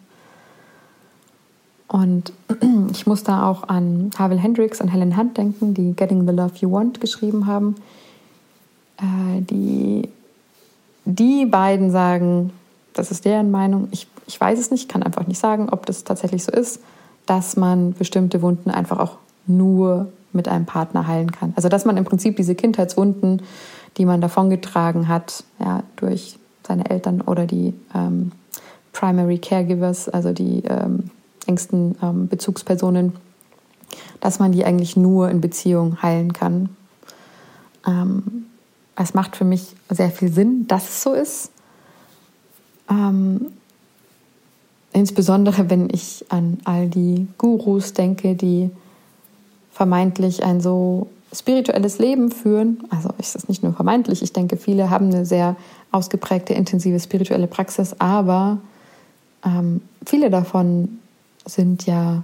Und 1.89 2.33
ich 2.93 3.05
muss 3.07 3.25
da 3.25 3.49
auch 3.49 3.69
an 3.69 4.11
Havel 4.17 4.39
Hendricks 4.39 4.81
und 4.81 4.89
Helen 4.89 5.17
Hunt 5.17 5.37
denken, 5.37 5.75
die 5.75 5.93
Getting 5.93 6.25
the 6.25 6.33
Love 6.33 6.53
You 6.61 6.71
Want 6.71 7.01
geschrieben 7.01 7.47
haben. 7.47 7.75
Äh, 8.99 9.41
die, 9.41 10.09
die 11.05 11.47
beiden 11.47 11.91
sagen, 11.91 12.53
das 12.93 13.11
ist 13.11 13.25
deren 13.25 13.51
Meinung, 13.51 13.89
ich, 13.91 14.07
ich 14.29 14.41
weiß 14.41 14.61
es 14.61 14.71
nicht, 14.71 14.89
kann 14.89 15.03
einfach 15.03 15.27
nicht 15.27 15.41
sagen, 15.41 15.69
ob 15.69 15.85
das 15.87 16.05
tatsächlich 16.05 16.45
so 16.45 16.53
ist, 16.53 16.81
dass 17.27 17.57
man 17.57 17.93
bestimmte 17.93 18.43
Wunden 18.43 18.71
einfach 18.71 18.99
auch 18.99 19.19
nur 19.47 20.09
mit 20.33 20.49
einem 20.49 20.67
Partner 20.67 21.07
heilen 21.07 21.31
kann. 21.31 21.53
Also 21.57 21.69
dass 21.69 21.85
man 21.85 21.97
im 21.97 22.05
Prinzip 22.05 22.37
diese 22.37 22.55
Kindheitswunden, 22.55 23.43
die 23.97 24.05
man 24.05 24.21
davongetragen 24.21 25.09
hat, 25.09 25.45
ja, 25.61 25.83
durch 25.97 26.39
seine 26.67 26.91
Eltern 26.91 27.21
oder 27.21 27.47
die 27.47 27.75
ähm, 27.95 28.33
Primary 28.93 29.39
Caregivers, 29.39 30.09
also 30.09 30.33
die 30.33 30.65
ähm, 30.65 31.11
engsten 31.47 31.97
ähm, 32.03 32.29
Bezugspersonen, 32.29 33.13
dass 34.21 34.39
man 34.39 34.53
die 34.53 34.65
eigentlich 34.65 34.97
nur 34.97 35.31
in 35.31 35.41
Beziehung 35.41 36.03
heilen 36.03 36.33
kann. 36.33 36.71
Ähm, 37.87 38.47
es 38.97 39.15
macht 39.15 39.37
für 39.37 39.45
mich 39.45 39.75
sehr 39.91 40.11
viel 40.11 40.33
Sinn, 40.33 40.67
dass 40.67 40.89
es 40.89 41.03
so 41.03 41.13
ist. 41.13 41.51
Insbesondere 44.95 45.69
wenn 45.71 45.89
ich 45.93 46.25
an 46.29 46.59
all 46.65 46.89
die 46.89 47.27
Gurus 47.37 47.93
denke, 47.93 48.37
die 48.37 48.71
vermeintlich 49.73 50.45
ein 50.45 50.61
so 50.61 51.09
spirituelles 51.33 51.99
Leben 51.99 52.31
führen. 52.31 52.85
Also 52.91 53.11
ist 53.19 53.35
das 53.35 53.49
nicht 53.49 53.65
nur 53.65 53.73
vermeintlich, 53.73 54.23
ich 54.23 54.33
denke, 54.33 54.57
viele 54.57 54.91
haben 54.91 55.13
eine 55.13 55.27
sehr 55.27 55.57
ausgeprägte, 55.91 56.55
intensive 56.55 57.01
spirituelle 57.01 57.49
Praxis, 57.49 57.97
aber 57.99 58.59
ähm, 59.45 59.81
viele 60.07 60.31
davon 60.31 61.01
sind 61.45 61.87
ja 61.87 62.23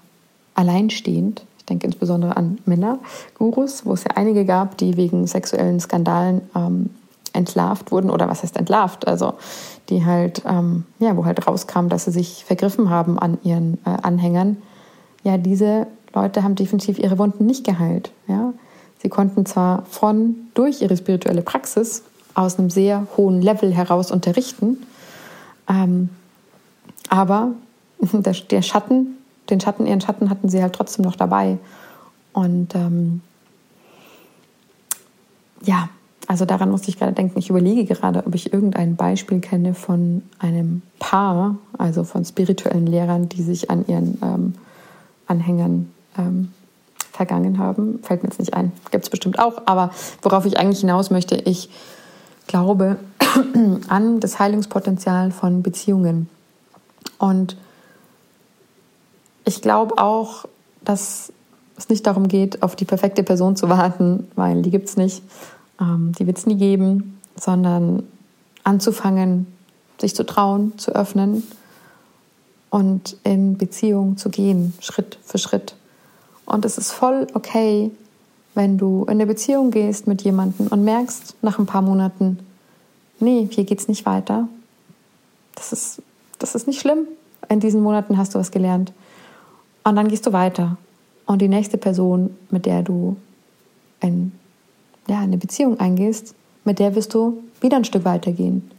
alleinstehend. 0.54 1.42
Ich 1.58 1.64
denke 1.64 1.86
insbesondere 1.86 2.36
an 2.36 2.58
Männer-Gurus, 2.66 3.84
wo 3.84 3.94
es 3.94 4.04
ja 4.04 4.12
einige 4.14 4.44
gab, 4.44 4.78
die 4.78 4.96
wegen 4.96 5.26
sexuellen 5.26 5.80
Skandalen 5.80 6.42
ähm, 6.54 6.90
entlarvt 7.32 7.92
wurden 7.92 8.10
oder 8.10 8.28
was 8.28 8.42
heißt 8.42 8.56
entlarvt, 8.56 9.06
also 9.06 9.34
die 9.88 10.04
halt, 10.04 10.42
ähm, 10.46 10.84
ja, 10.98 11.16
wo 11.16 11.24
halt 11.24 11.46
rauskam, 11.46 11.88
dass 11.88 12.04
sie 12.04 12.12
sich 12.12 12.44
vergriffen 12.44 12.90
haben 12.90 13.18
an 13.18 13.38
ihren 13.42 13.78
äh, 13.84 13.90
Anhängern. 14.02 14.56
Ja, 15.24 15.36
diese 15.36 15.86
Leute 16.14 16.42
haben 16.42 16.54
definitiv 16.54 16.98
ihre 16.98 17.18
Wunden 17.18 17.46
nicht 17.46 17.64
geheilt. 17.64 18.12
Ja, 18.26 18.52
sie 19.02 19.08
konnten 19.08 19.46
zwar 19.46 19.84
von 19.86 20.36
durch 20.54 20.82
ihre 20.82 20.96
spirituelle 20.96 21.42
Praxis 21.42 22.02
aus 22.34 22.58
einem 22.58 22.70
sehr 22.70 23.06
hohen 23.16 23.42
Level 23.42 23.72
heraus 23.72 24.10
unterrichten, 24.10 24.78
ähm, 25.68 26.10
aber 27.08 27.52
der, 28.00 28.32
der, 28.32 28.62
Schatten, 28.62 29.18
den 29.50 29.60
Schatten, 29.60 29.86
ihren 29.86 30.00
Schatten 30.00 30.30
hatten 30.30 30.48
sie 30.48 30.62
halt 30.62 30.74
trotzdem 30.74 31.04
noch 31.04 31.16
dabei. 31.16 31.58
Und 32.32 32.74
ähm, 32.76 33.22
ja, 35.62 35.88
also 36.30 36.44
daran 36.44 36.70
musste 36.70 36.90
ich 36.90 36.96
gerade 36.96 37.10
denken. 37.10 37.40
Ich 37.40 37.50
überlege 37.50 37.84
gerade, 37.84 38.24
ob 38.24 38.36
ich 38.36 38.52
irgendein 38.52 38.94
Beispiel 38.94 39.40
kenne 39.40 39.74
von 39.74 40.22
einem 40.38 40.82
Paar, 41.00 41.56
also 41.76 42.04
von 42.04 42.24
spirituellen 42.24 42.86
Lehrern, 42.86 43.28
die 43.28 43.42
sich 43.42 43.68
an 43.68 43.84
ihren 43.88 44.16
ähm, 44.22 44.54
Anhängern 45.26 45.90
ähm, 46.16 46.52
vergangen 47.10 47.58
haben. 47.58 47.98
Fällt 48.04 48.22
mir 48.22 48.28
jetzt 48.28 48.38
nicht 48.38 48.54
ein, 48.54 48.70
gibt 48.92 49.02
es 49.02 49.10
bestimmt 49.10 49.40
auch. 49.40 49.62
Aber 49.66 49.90
worauf 50.22 50.46
ich 50.46 50.56
eigentlich 50.56 50.82
hinaus 50.82 51.10
möchte, 51.10 51.34
ich 51.34 51.68
glaube 52.46 52.98
an 53.88 54.20
das 54.20 54.38
Heilungspotenzial 54.38 55.32
von 55.32 55.64
Beziehungen. 55.64 56.28
Und 57.18 57.56
ich 59.44 59.62
glaube 59.62 59.98
auch, 59.98 60.44
dass 60.84 61.32
es 61.76 61.88
nicht 61.88 62.06
darum 62.06 62.28
geht, 62.28 62.62
auf 62.62 62.76
die 62.76 62.84
perfekte 62.84 63.24
Person 63.24 63.56
zu 63.56 63.68
warten, 63.68 64.28
weil 64.36 64.62
die 64.62 64.70
gibt 64.70 64.88
es 64.88 64.96
nicht, 64.96 65.24
ähm, 65.80 66.12
die 66.18 66.26
wird 66.26 66.38
es 66.38 66.46
nie 66.46 66.56
geben, 66.56 67.18
sondern 67.36 68.04
anzufangen, 68.64 69.46
sich 70.00 70.14
zu 70.14 70.24
trauen, 70.24 70.78
zu 70.78 70.92
öffnen 70.92 71.42
und 72.70 73.16
in 73.24 73.58
Beziehung 73.58 74.16
zu 74.16 74.30
gehen, 74.30 74.74
Schritt 74.80 75.18
für 75.22 75.38
Schritt. 75.38 75.74
Und 76.46 76.64
es 76.64 76.78
ist 76.78 76.92
voll 76.92 77.26
okay, 77.34 77.90
wenn 78.54 78.78
du 78.78 79.02
in 79.04 79.10
eine 79.10 79.26
Beziehung 79.26 79.70
gehst 79.70 80.06
mit 80.06 80.22
jemandem 80.22 80.66
und 80.68 80.84
merkst 80.84 81.36
nach 81.42 81.58
ein 81.58 81.66
paar 81.66 81.82
Monaten, 81.82 82.38
nee, 83.20 83.48
hier 83.50 83.64
geht's 83.64 83.88
nicht 83.88 84.06
weiter. 84.06 84.48
Das 85.54 85.72
ist, 85.72 86.02
das 86.38 86.54
ist 86.54 86.66
nicht 86.66 86.80
schlimm. 86.80 87.06
In 87.48 87.60
diesen 87.60 87.82
Monaten 87.82 88.18
hast 88.18 88.34
du 88.34 88.38
was 88.38 88.50
gelernt. 88.50 88.92
Und 89.84 89.96
dann 89.96 90.08
gehst 90.08 90.26
du 90.26 90.32
weiter. 90.32 90.76
Und 91.26 91.40
die 91.40 91.48
nächste 91.48 91.78
Person, 91.78 92.36
mit 92.50 92.66
der 92.66 92.82
du 92.82 93.16
in, 94.00 94.32
ja, 95.10 95.18
eine 95.18 95.38
Beziehung 95.38 95.80
eingehst, 95.80 96.34
mit 96.64 96.78
der 96.78 96.94
wirst 96.94 97.14
du 97.14 97.42
wieder 97.60 97.76
ein 97.76 97.84
Stück 97.84 98.04
weitergehen. 98.04 98.70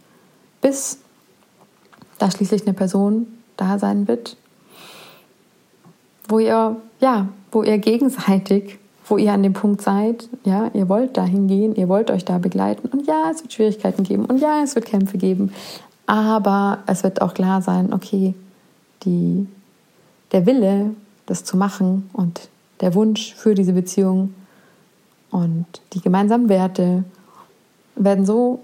Bis 0.61 0.99
da 2.19 2.31
schließlich 2.31 2.61
eine 2.63 2.73
Person 2.73 3.27
da 3.57 3.77
sein 3.77 4.07
wird, 4.07 4.37
wo 6.29 6.39
ihr, 6.39 6.77
ja, 7.01 7.27
wo 7.51 7.63
ihr 7.63 7.77
gegenseitig, 7.79 8.79
wo 9.07 9.17
ihr 9.17 9.33
an 9.33 9.43
dem 9.43 9.51
Punkt 9.51 9.81
seid, 9.81 10.29
ja, 10.45 10.71
ihr 10.73 10.87
wollt 10.87 11.17
dahin 11.17 11.49
gehen, 11.49 11.75
ihr 11.75 11.89
wollt 11.89 12.09
euch 12.09 12.23
da 12.23 12.37
begleiten 12.37 12.87
und 12.87 13.07
ja, 13.07 13.29
es 13.29 13.43
wird 13.43 13.51
Schwierigkeiten 13.51 14.03
geben 14.03 14.23
und 14.25 14.39
ja, 14.39 14.63
es 14.63 14.75
wird 14.75 14.85
Kämpfe 14.85 15.17
geben, 15.17 15.51
aber 16.05 16.79
es 16.85 17.03
wird 17.03 17.21
auch 17.21 17.33
klar 17.33 17.61
sein, 17.61 17.91
okay, 17.91 18.33
die, 19.03 19.47
der 20.31 20.45
Wille, 20.45 20.91
das 21.25 21.43
zu 21.43 21.57
machen 21.57 22.09
und 22.13 22.47
der 22.79 22.95
Wunsch 22.95 23.33
für 23.33 23.53
diese 23.53 23.73
Beziehung 23.73 24.33
und 25.31 25.65
die 25.93 26.01
gemeinsamen 26.01 26.49
Werte 26.49 27.03
werden 27.95 28.25
so 28.25 28.61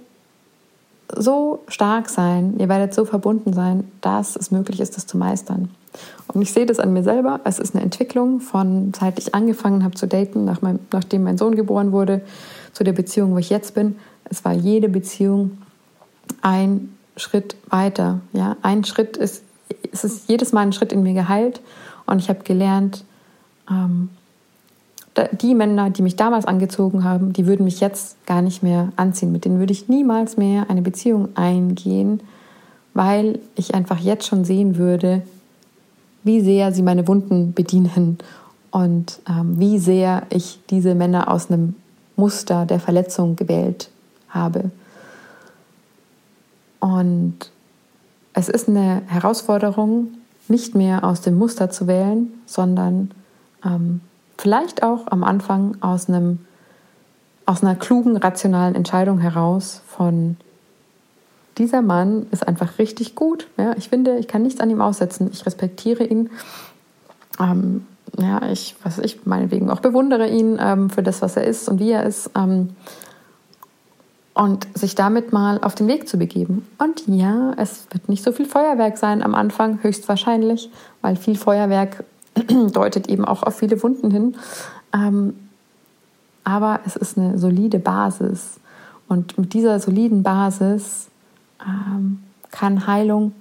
so 1.15 1.63
stark 1.67 2.09
sein, 2.09 2.55
ihr 2.59 2.69
werdet 2.69 2.93
so 2.93 3.05
verbunden 3.05 3.53
sein, 3.53 3.89
dass 4.01 4.35
es 4.35 4.51
möglich 4.51 4.79
ist, 4.79 4.97
das 4.97 5.07
zu 5.07 5.17
meistern. 5.17 5.69
Und 6.27 6.41
ich 6.41 6.51
sehe 6.51 6.65
das 6.65 6.79
an 6.79 6.93
mir 6.93 7.03
selber. 7.03 7.39
Es 7.43 7.59
ist 7.59 7.75
eine 7.75 7.83
Entwicklung 7.83 8.39
von, 8.39 8.91
seit 8.97 9.17
ich 9.17 9.33
angefangen 9.33 9.83
habe 9.83 9.95
zu 9.95 10.07
daten, 10.07 10.45
nach 10.45 10.61
meinem, 10.61 10.79
nachdem 10.91 11.23
mein 11.23 11.37
Sohn 11.37 11.55
geboren 11.55 11.91
wurde, 11.91 12.21
zu 12.73 12.83
der 12.83 12.91
Beziehung, 12.91 13.33
wo 13.33 13.37
ich 13.37 13.49
jetzt 13.49 13.73
bin. 13.73 13.95
Es 14.25 14.43
war 14.43 14.53
jede 14.53 14.89
Beziehung 14.89 15.57
ein 16.41 16.95
Schritt 17.15 17.55
weiter. 17.69 18.19
Ja, 18.33 18.57
ein 18.61 18.83
Schritt 18.83 19.17
ist, 19.17 19.43
es 19.91 20.03
ist 20.03 20.29
jedes 20.29 20.51
Mal 20.51 20.61
ein 20.61 20.73
Schritt 20.73 20.91
in 20.91 21.03
mir 21.03 21.13
geheilt 21.13 21.61
und 22.05 22.19
ich 22.19 22.29
habe 22.29 22.43
gelernt, 22.43 23.05
ähm, 23.69 24.09
die 25.31 25.55
Männer, 25.55 25.89
die 25.89 26.01
mich 26.01 26.15
damals 26.15 26.45
angezogen 26.45 27.03
haben, 27.03 27.33
die 27.33 27.47
würden 27.47 27.63
mich 27.63 27.79
jetzt 27.79 28.25
gar 28.25 28.41
nicht 28.41 28.63
mehr 28.63 28.91
anziehen. 28.95 29.31
Mit 29.31 29.45
denen 29.45 29.59
würde 29.59 29.73
ich 29.73 29.89
niemals 29.89 30.37
mehr 30.37 30.69
eine 30.69 30.81
Beziehung 30.81 31.29
eingehen, 31.35 32.21
weil 32.93 33.39
ich 33.55 33.75
einfach 33.75 33.99
jetzt 33.99 34.27
schon 34.27 34.45
sehen 34.45 34.77
würde, 34.77 35.21
wie 36.23 36.41
sehr 36.41 36.71
sie 36.71 36.81
meine 36.81 37.07
Wunden 37.07 37.53
bedienen 37.53 38.17
und 38.71 39.19
ähm, 39.29 39.59
wie 39.59 39.79
sehr 39.79 40.23
ich 40.29 40.59
diese 40.69 40.93
Männer 40.93 41.31
aus 41.31 41.49
einem 41.49 41.75
Muster 42.15 42.65
der 42.65 42.79
Verletzung 42.79 43.35
gewählt 43.35 43.89
habe. 44.29 44.71
Und 46.79 47.51
es 48.33 48.49
ist 48.49 48.67
eine 48.67 49.01
Herausforderung, 49.07 50.09
nicht 50.47 50.75
mehr 50.75 51.03
aus 51.03 51.21
dem 51.21 51.37
Muster 51.37 51.69
zu 51.69 51.87
wählen, 51.87 52.33
sondern 52.45 53.11
ähm, 53.65 54.01
vielleicht 54.37 54.83
auch 54.83 55.07
am 55.07 55.23
Anfang 55.23 55.77
aus 55.81 56.07
einem 56.07 56.39
aus 57.45 57.63
einer 57.63 57.75
klugen, 57.75 58.17
rationalen 58.17 58.75
Entscheidung 58.75 59.19
heraus 59.19 59.81
von 59.87 60.35
dieser 61.57 61.81
Mann 61.81 62.27
ist 62.31 62.47
einfach 62.47 62.77
richtig 62.77 63.15
gut. 63.15 63.47
Ja, 63.57 63.73
ich 63.77 63.89
finde, 63.89 64.17
ich 64.17 64.27
kann 64.27 64.43
nichts 64.43 64.59
an 64.59 64.69
ihm 64.69 64.81
aussetzen. 64.81 65.29
Ich 65.31 65.45
respektiere 65.45 66.03
ihn. 66.03 66.29
Ähm, 67.39 67.85
ja, 68.19 68.49
ich, 68.51 68.75
was 68.83 68.99
ich 68.99 69.25
meinetwegen 69.25 69.69
auch 69.69 69.79
bewundere 69.79 70.27
ihn 70.27 70.57
ähm, 70.59 70.89
für 70.89 71.03
das, 71.03 71.21
was 71.21 71.37
er 71.37 71.45
ist 71.45 71.69
und 71.69 71.79
wie 71.79 71.91
er 71.91 72.03
ist. 72.03 72.29
Ähm, 72.35 72.75
und 74.33 74.67
sich 74.77 74.93
damit 74.93 75.33
mal 75.33 75.59
auf 75.63 75.73
den 75.73 75.87
Weg 75.87 76.07
zu 76.07 76.17
begeben. 76.17 76.67
Und 76.77 77.07
ja, 77.07 77.53
es 77.57 77.87
wird 77.91 78.07
nicht 78.07 78.23
so 78.23 78.31
viel 78.31 78.45
Feuerwerk 78.45 78.97
sein 78.97 79.23
am 79.23 79.33
Anfang, 79.33 79.79
höchstwahrscheinlich, 79.81 80.69
weil 81.01 81.15
viel 81.15 81.35
Feuerwerk 81.35 82.03
deutet 82.73 83.07
eben 83.07 83.25
auch 83.25 83.43
auf 83.43 83.57
viele 83.57 83.81
Wunden 83.83 84.11
hin. 84.11 84.35
Ähm, 84.93 85.33
aber 86.43 86.79
es 86.85 86.95
ist 86.95 87.17
eine 87.17 87.37
solide 87.37 87.79
Basis. 87.79 88.59
Und 89.07 89.37
mit 89.37 89.53
dieser 89.53 89.79
soliden 89.79 90.23
Basis 90.23 91.07
ähm, 91.61 92.19
kann 92.51 92.87
Heilung 92.87 93.33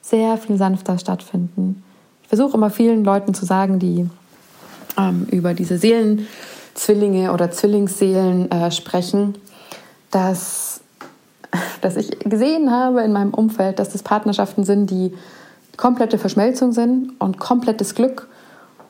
sehr 0.00 0.36
viel 0.36 0.56
sanfter 0.56 0.98
stattfinden. 0.98 1.82
Ich 2.22 2.28
versuche 2.28 2.56
immer 2.56 2.70
vielen 2.70 3.04
Leuten 3.04 3.34
zu 3.34 3.44
sagen, 3.44 3.78
die 3.78 4.08
ähm, 4.98 5.26
über 5.30 5.54
diese 5.54 5.78
Seelenzwillinge 5.78 7.32
oder 7.32 7.50
Zwillingsseelen 7.50 8.50
äh, 8.50 8.70
sprechen, 8.70 9.34
dass, 10.10 10.80
dass 11.80 11.96
ich 11.96 12.18
gesehen 12.20 12.70
habe 12.70 13.02
in 13.02 13.12
meinem 13.12 13.32
Umfeld, 13.32 13.78
dass 13.78 13.90
das 13.90 14.02
Partnerschaften 14.02 14.64
sind, 14.64 14.90
die 14.90 15.14
komplette 15.76 16.18
Verschmelzung 16.18 16.72
sind 16.72 17.12
und 17.20 17.38
komplettes 17.38 17.94
Glück 17.94 18.28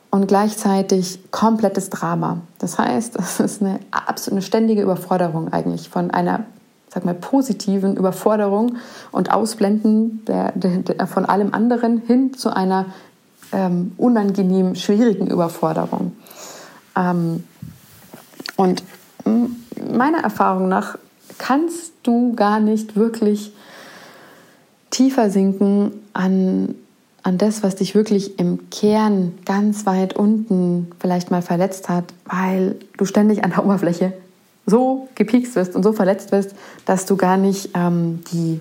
und 0.09 0.27
gleichzeitig 0.27 1.19
komplettes 1.31 1.89
Drama. 1.89 2.41
Das 2.59 2.77
heißt, 2.77 3.15
es 3.19 3.39
ist 3.39 3.61
eine 3.61 3.79
absolute 3.91 4.45
ständige 4.45 4.81
Überforderung 4.81 5.51
eigentlich 5.51 5.89
von 5.89 6.11
einer, 6.11 6.45
sag 6.89 7.05
mal, 7.05 7.15
positiven 7.15 7.95
Überforderung 7.95 8.77
und 9.11 9.31
Ausblenden 9.31 10.23
der, 10.25 10.51
der, 10.53 10.77
der 10.79 11.07
von 11.07 11.25
allem 11.25 11.53
anderen 11.53 11.97
hin 11.97 12.33
zu 12.33 12.55
einer 12.55 12.85
ähm, 13.51 13.93
unangenehm 13.97 14.75
schwierigen 14.75 15.27
Überforderung. 15.27 16.13
Ähm, 16.95 17.43
und 18.55 18.83
meiner 19.91 20.19
Erfahrung 20.19 20.67
nach 20.67 20.97
kannst 21.37 21.93
du 22.03 22.33
gar 22.35 22.59
nicht 22.59 22.95
wirklich 22.95 23.53
tiefer 24.93 25.29
sinken 25.29 25.91
an 26.13 26.75
an 27.23 27.37
das, 27.37 27.63
was 27.63 27.75
dich 27.75 27.95
wirklich 27.95 28.37
im 28.37 28.69
Kern 28.69 29.33
ganz 29.45 29.85
weit 29.85 30.13
unten 30.13 30.91
vielleicht 30.99 31.31
mal 31.31 31.41
verletzt 31.41 31.87
hat, 31.87 32.13
weil 32.25 32.75
du 32.97 33.05
ständig 33.05 33.45
an 33.45 33.51
der 33.51 33.63
Oberfläche 33.63 34.13
so 34.65 35.07
gepiekst 35.15 35.55
wirst 35.55 35.75
und 35.75 35.83
so 35.83 35.93
verletzt 35.93 36.33
wirst, 36.33 36.53
dass 36.85 37.05
du 37.05 37.15
gar 37.15 37.37
nicht 37.37 37.69
ähm, 37.75 38.23
die 38.31 38.59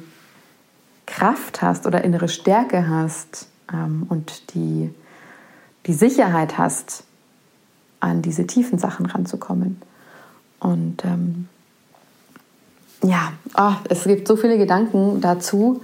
Kraft 1.06 1.60
hast 1.60 1.86
oder 1.86 2.04
innere 2.04 2.28
Stärke 2.28 2.88
hast 2.88 3.48
ähm, 3.72 4.06
und 4.08 4.54
die, 4.54 4.94
die 5.86 5.94
Sicherheit 5.94 6.56
hast, 6.56 7.04
an 7.98 8.22
diese 8.22 8.46
tiefen 8.46 8.78
Sachen 8.78 9.06
ranzukommen. 9.06 9.80
Und 10.58 11.04
ähm, 11.04 11.48
ja, 13.04 13.32
oh, 13.56 13.74
es 13.88 14.04
gibt 14.04 14.26
so 14.26 14.36
viele 14.36 14.58
Gedanken 14.58 15.20
dazu. 15.20 15.82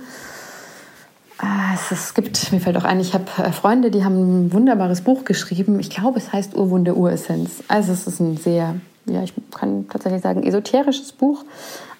Ah, 1.38 1.74
es, 1.90 2.14
gibt, 2.14 2.50
mir 2.50 2.60
fällt 2.60 2.76
auch 2.76 2.84
ein, 2.84 2.98
ich 2.98 3.14
habe 3.14 3.26
äh, 3.38 3.52
Freunde, 3.52 3.92
die 3.92 4.04
haben 4.04 4.46
ein 4.46 4.52
wunderbares 4.52 5.02
Buch 5.02 5.24
geschrieben. 5.24 5.78
Ich 5.78 5.88
glaube, 5.88 6.18
es 6.18 6.32
heißt 6.32 6.56
Urwunde, 6.56 6.96
Uressenz. 6.96 7.62
Also 7.68 7.92
es 7.92 8.08
ist 8.08 8.18
ein 8.18 8.36
sehr, 8.36 8.74
ja, 9.06 9.22
ich 9.22 9.32
kann 9.54 9.86
tatsächlich 9.88 10.22
sagen, 10.22 10.42
esoterisches 10.42 11.12
Buch. 11.12 11.44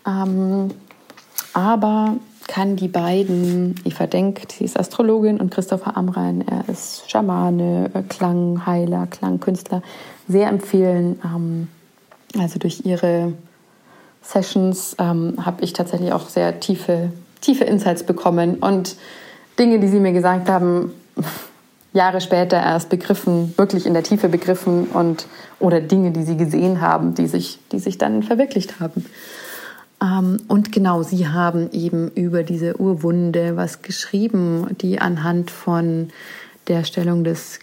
Ähm, 0.05 0.73
aber 1.53 2.17
kann 2.49 2.75
die 2.75 2.89
beiden, 2.89 3.77
Eva 3.85 4.07
Denk, 4.09 4.41
sie 4.51 4.65
ist 4.65 4.79
Astrologin 4.79 5.39
und 5.39 5.51
Christopher 5.51 5.97
Amrein, 5.97 6.45
er 6.49 6.69
ist 6.69 7.09
Schamane, 7.09 7.91
äh, 7.95 8.03
Klangheiler, 8.03 9.07
Klangkünstler, 9.07 9.83
sehr 10.27 10.49
empfehlen. 10.49 11.21
Ähm, 11.25 11.69
also 12.37 12.59
durch 12.59 12.85
ihre 12.85 13.35
Sessions 14.23 14.97
ähm, 14.99 15.35
habe 15.45 15.63
ich 15.63 15.75
tatsächlich 15.75 16.13
auch 16.13 16.29
sehr 16.29 16.59
tiefe, 16.59 17.13
tiefe 17.41 17.65
Insights 17.65 18.03
bekommen 18.03 18.57
und 18.57 18.97
Dinge, 19.59 19.81
die 19.81 19.89
sie 19.89 20.01
mir 20.01 20.13
gesagt 20.13 20.49
haben, 20.49 20.93
Jahre 21.93 22.21
später 22.21 22.57
erst 22.57 22.91
begriffen, 22.91 23.55
wirklich 23.57 23.87
in 23.87 23.95
der 23.95 24.03
Tiefe 24.03 24.29
begriffen 24.29 24.87
und 24.87 25.27
oder 25.59 25.81
Dinge, 25.81 26.13
die 26.13 26.23
sie 26.23 26.37
gesehen 26.37 26.81
haben, 26.81 27.15
die 27.15 27.27
sich, 27.27 27.59
die 27.73 27.79
sich 27.79 27.99
dann 27.99 28.23
verwirklicht 28.23 28.79
haben. 28.79 29.05
Ähm, 30.01 30.39
und 30.49 30.71
genau, 30.71 31.03
sie 31.03 31.29
haben 31.29 31.71
eben 31.73 32.11
über 32.15 32.43
diese 32.43 32.81
Urwunde 32.81 33.57
was 33.57 33.83
geschrieben, 33.83 34.69
die 34.81 35.01
anhand 35.01 35.51
von 35.51 36.11
der 36.69 36.85
Stellung 36.85 37.25
des 37.25 37.59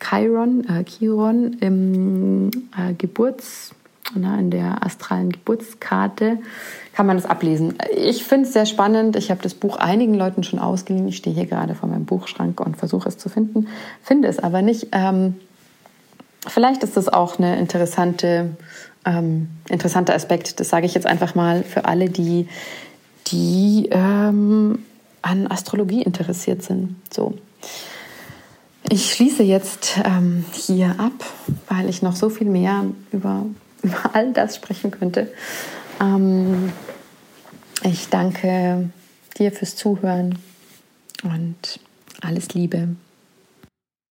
Chiron, 0.00 0.66
äh, 0.68 0.84
Chiron 0.84 1.56
im 1.60 2.50
äh, 2.76 2.94
Geburts, 2.94 3.74
na, 4.14 4.38
in 4.38 4.50
der 4.50 4.84
astralen 4.84 5.30
Geburtskarte 5.30 6.38
kann 6.94 7.06
man 7.06 7.16
das 7.16 7.26
ablesen. 7.26 7.74
Ich 7.96 8.24
finde 8.24 8.46
es 8.46 8.52
sehr 8.52 8.66
spannend. 8.66 9.16
Ich 9.16 9.30
habe 9.30 9.42
das 9.42 9.54
Buch 9.54 9.76
einigen 9.76 10.14
Leuten 10.14 10.42
schon 10.42 10.58
ausgeliehen. 10.58 11.08
Ich 11.08 11.18
stehe 11.18 11.34
hier 11.34 11.46
gerade 11.46 11.74
vor 11.74 11.88
meinem 11.88 12.06
Buchschrank 12.06 12.60
und 12.60 12.76
versuche 12.76 13.08
es 13.08 13.18
zu 13.18 13.28
finden, 13.28 13.68
finde 14.02 14.28
es 14.28 14.38
aber 14.38 14.62
nicht. 14.62 14.88
Ähm, 14.92 15.34
vielleicht 16.46 16.82
ist 16.82 16.96
das 16.96 17.08
auch 17.08 17.38
eine 17.38 17.58
interessante, 17.58 18.56
ähm, 19.04 19.48
interessanter 19.68 20.14
Aspekt. 20.14 20.58
Das 20.60 20.68
sage 20.70 20.86
ich 20.86 20.94
jetzt 20.94 21.06
einfach 21.06 21.34
mal 21.34 21.62
für 21.62 21.84
alle, 21.84 22.08
die, 22.08 22.48
die 23.28 23.88
ähm, 23.90 24.78
an 25.22 25.46
Astrologie 25.48 26.02
interessiert 26.02 26.62
sind. 26.62 26.96
So. 27.12 27.34
Ich 28.90 29.12
schließe 29.12 29.42
jetzt 29.42 30.00
ähm, 30.02 30.44
hier 30.52 30.94
ab, 30.98 31.12
weil 31.68 31.90
ich 31.90 32.00
noch 32.00 32.16
so 32.16 32.30
viel 32.30 32.48
mehr 32.48 32.84
über, 33.12 33.44
über 33.82 34.14
all 34.14 34.32
das 34.32 34.56
sprechen 34.56 34.90
könnte. 34.90 35.32
Ähm, 36.00 36.72
ich 37.82 38.08
danke 38.08 38.90
dir 39.38 39.52
fürs 39.52 39.76
Zuhören 39.76 40.38
und 41.22 41.80
alles 42.20 42.50
Liebe. 42.50 42.88